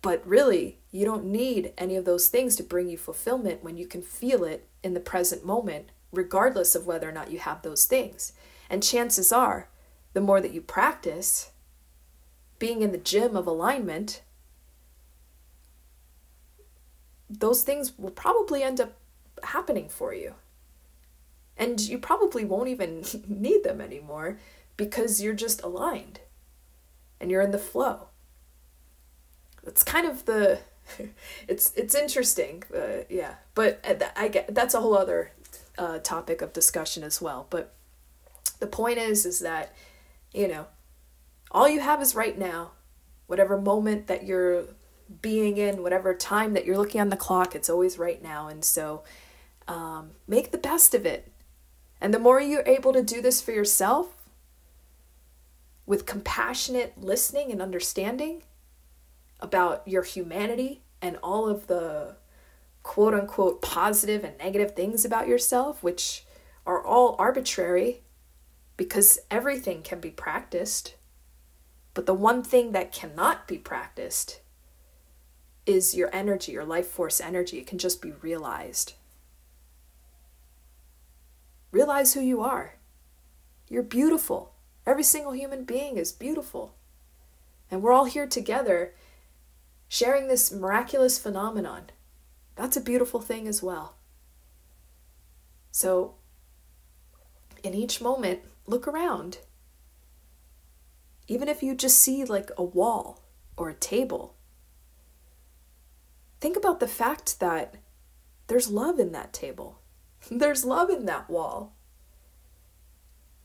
But 0.00 0.24
really, 0.24 0.78
you 0.92 1.04
don't 1.04 1.24
need 1.24 1.72
any 1.76 1.96
of 1.96 2.04
those 2.04 2.28
things 2.28 2.54
to 2.54 2.62
bring 2.62 2.88
you 2.88 2.96
fulfillment 2.96 3.64
when 3.64 3.76
you 3.76 3.88
can 3.88 4.02
feel 4.02 4.44
it 4.44 4.68
in 4.84 4.94
the 4.94 5.00
present 5.00 5.44
moment, 5.44 5.88
regardless 6.12 6.76
of 6.76 6.86
whether 6.86 7.08
or 7.08 7.12
not 7.12 7.32
you 7.32 7.40
have 7.40 7.62
those 7.62 7.86
things. 7.86 8.34
And 8.70 8.84
chances 8.84 9.32
are, 9.32 9.68
the 10.12 10.20
more 10.20 10.40
that 10.40 10.52
you 10.52 10.60
practice, 10.60 11.50
being 12.60 12.80
in 12.80 12.92
the 12.92 12.96
gym 12.96 13.34
of 13.34 13.48
alignment, 13.48 14.22
those 17.28 17.64
things 17.64 17.98
will 17.98 18.12
probably 18.12 18.62
end 18.62 18.80
up 18.80 18.92
happening 19.42 19.88
for 19.88 20.14
you. 20.14 20.36
And 21.56 21.80
you 21.80 21.98
probably 21.98 22.44
won't 22.44 22.68
even 22.68 23.04
need 23.26 23.64
them 23.64 23.80
anymore 23.80 24.38
because 24.76 25.22
you're 25.22 25.34
just 25.34 25.62
aligned 25.62 26.20
and 27.20 27.30
you're 27.30 27.42
in 27.42 27.50
the 27.50 27.58
flow. 27.58 28.08
That's 29.62 29.82
kind 29.82 30.06
of 30.06 30.24
the 30.24 30.60
it's 31.48 31.72
it's 31.74 31.94
interesting, 31.94 32.62
uh, 32.74 33.04
yeah. 33.08 33.34
But 33.54 33.80
uh, 33.84 34.06
I 34.16 34.28
get 34.28 34.54
that's 34.54 34.74
a 34.74 34.80
whole 34.80 34.96
other 34.96 35.32
uh, 35.78 35.98
topic 35.98 36.42
of 36.42 36.52
discussion 36.52 37.04
as 37.04 37.20
well. 37.20 37.46
But 37.50 37.74
the 38.58 38.66
point 38.66 38.98
is, 38.98 39.24
is 39.24 39.40
that 39.40 39.74
you 40.32 40.48
know 40.48 40.66
all 41.50 41.68
you 41.68 41.80
have 41.80 42.02
is 42.02 42.14
right 42.14 42.38
now. 42.38 42.72
Whatever 43.26 43.60
moment 43.60 44.08
that 44.08 44.24
you're 44.24 44.64
being 45.20 45.56
in, 45.58 45.82
whatever 45.82 46.14
time 46.14 46.54
that 46.54 46.64
you're 46.64 46.76
looking 46.76 47.00
on 47.00 47.10
the 47.10 47.16
clock, 47.16 47.54
it's 47.54 47.70
always 47.70 47.98
right 47.98 48.22
now. 48.22 48.48
And 48.48 48.64
so 48.64 49.04
um, 49.68 50.12
make 50.26 50.50
the 50.50 50.58
best 50.58 50.94
of 50.94 51.06
it. 51.06 51.30
And 52.00 52.12
the 52.12 52.18
more 52.18 52.40
you're 52.40 52.66
able 52.66 52.92
to 52.92 53.02
do 53.02 53.20
this 53.22 53.40
for 53.40 53.52
yourself 53.52 54.08
with 55.86 56.06
compassionate 56.06 56.94
listening 56.96 57.50
and 57.50 57.60
understanding 57.60 58.42
about 59.40 59.86
your 59.86 60.02
humanity 60.02 60.82
and 61.00 61.18
all 61.22 61.48
of 61.48 61.66
the 61.66 62.16
quote 62.82 63.14
unquote 63.14 63.60
positive 63.62 64.24
and 64.24 64.38
negative 64.38 64.74
things 64.74 65.04
about 65.04 65.28
yourself, 65.28 65.82
which 65.82 66.24
are 66.66 66.84
all 66.84 67.16
arbitrary 67.18 68.02
because 68.76 69.18
everything 69.30 69.82
can 69.82 70.00
be 70.00 70.10
practiced. 70.10 70.94
But 71.94 72.06
the 72.06 72.14
one 72.14 72.42
thing 72.42 72.72
that 72.72 72.92
cannot 72.92 73.46
be 73.46 73.58
practiced 73.58 74.40
is 75.66 75.94
your 75.94 76.10
energy, 76.12 76.52
your 76.52 76.64
life 76.64 76.86
force 76.86 77.20
energy. 77.20 77.58
It 77.58 77.66
can 77.66 77.78
just 77.78 78.00
be 78.00 78.12
realized. 78.22 78.94
Realize 81.70 82.14
who 82.14 82.20
you 82.20 82.42
are. 82.42 82.74
You're 83.68 83.82
beautiful. 83.82 84.51
Every 84.86 85.02
single 85.02 85.32
human 85.32 85.64
being 85.64 85.96
is 85.96 86.12
beautiful. 86.12 86.74
And 87.70 87.82
we're 87.82 87.92
all 87.92 88.04
here 88.04 88.26
together 88.26 88.94
sharing 89.88 90.28
this 90.28 90.52
miraculous 90.52 91.18
phenomenon. 91.18 91.90
That's 92.56 92.76
a 92.76 92.80
beautiful 92.80 93.20
thing 93.20 93.46
as 93.46 93.62
well. 93.62 93.96
So, 95.70 96.14
in 97.62 97.74
each 97.74 98.00
moment, 98.00 98.40
look 98.66 98.86
around 98.86 99.38
even 101.28 101.48
if 101.48 101.62
you 101.62 101.74
just 101.74 101.98
see 101.98 102.24
like 102.24 102.50
a 102.58 102.62
wall 102.62 103.22
or 103.56 103.70
a 103.70 103.74
table. 103.74 104.34
Think 106.40 106.56
about 106.56 106.80
the 106.80 106.88
fact 106.88 107.40
that 107.40 107.76
there's 108.48 108.70
love 108.70 108.98
in 108.98 109.12
that 109.12 109.32
table, 109.32 109.80
there's 110.30 110.64
love 110.64 110.90
in 110.90 111.06
that 111.06 111.30
wall, 111.30 111.74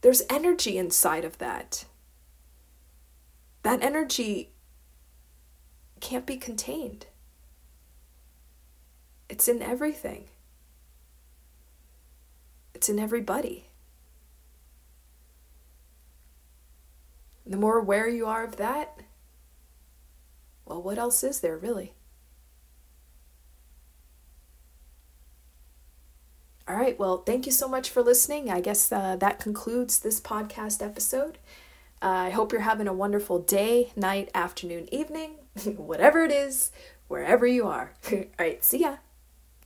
there's 0.01 0.23
energy 0.29 0.77
inside 0.77 1.25
of 1.25 1.37
that. 1.39 1.85
That 3.63 3.83
energy 3.83 4.51
can't 5.99 6.25
be 6.25 6.37
contained. 6.37 7.07
It's 9.29 9.47
in 9.47 9.61
everything. 9.61 10.25
It's 12.73 12.89
in 12.89 12.99
everybody. 12.99 13.67
the 17.49 17.57
more 17.57 17.77
aware 17.77 18.07
you 18.07 18.25
are 18.25 18.43
of 18.43 18.57
that, 18.57 18.99
well, 20.65 20.81
what 20.81 20.97
else 20.97 21.23
is 21.23 21.39
there 21.39 21.57
really? 21.57 21.93
All 26.67 26.75
right, 26.75 26.99
well, 26.99 27.19
thank 27.19 27.45
you 27.45 27.51
so 27.53 27.69
much 27.69 27.89
for 27.89 28.01
listening. 28.03 28.51
I 28.51 28.59
guess 28.59 28.91
uh, 28.91 29.15
that 29.17 29.39
concludes 29.39 29.99
this 29.99 30.19
podcast 30.19 30.85
episode. 30.85 31.37
Uh, 32.01 32.27
I 32.27 32.29
hope 32.31 32.51
you're 32.51 32.61
having 32.61 32.87
a 32.87 32.93
wonderful 32.93 33.39
day, 33.39 33.91
night, 33.95 34.29
afternoon, 34.35 34.93
evening, 34.93 35.35
whatever 35.77 36.23
it 36.25 36.31
is, 36.31 36.71
wherever 37.07 37.47
you 37.47 37.67
are. 37.67 37.93
All 38.11 38.25
right, 38.37 38.63
see 38.65 38.79
ya. 38.79 38.97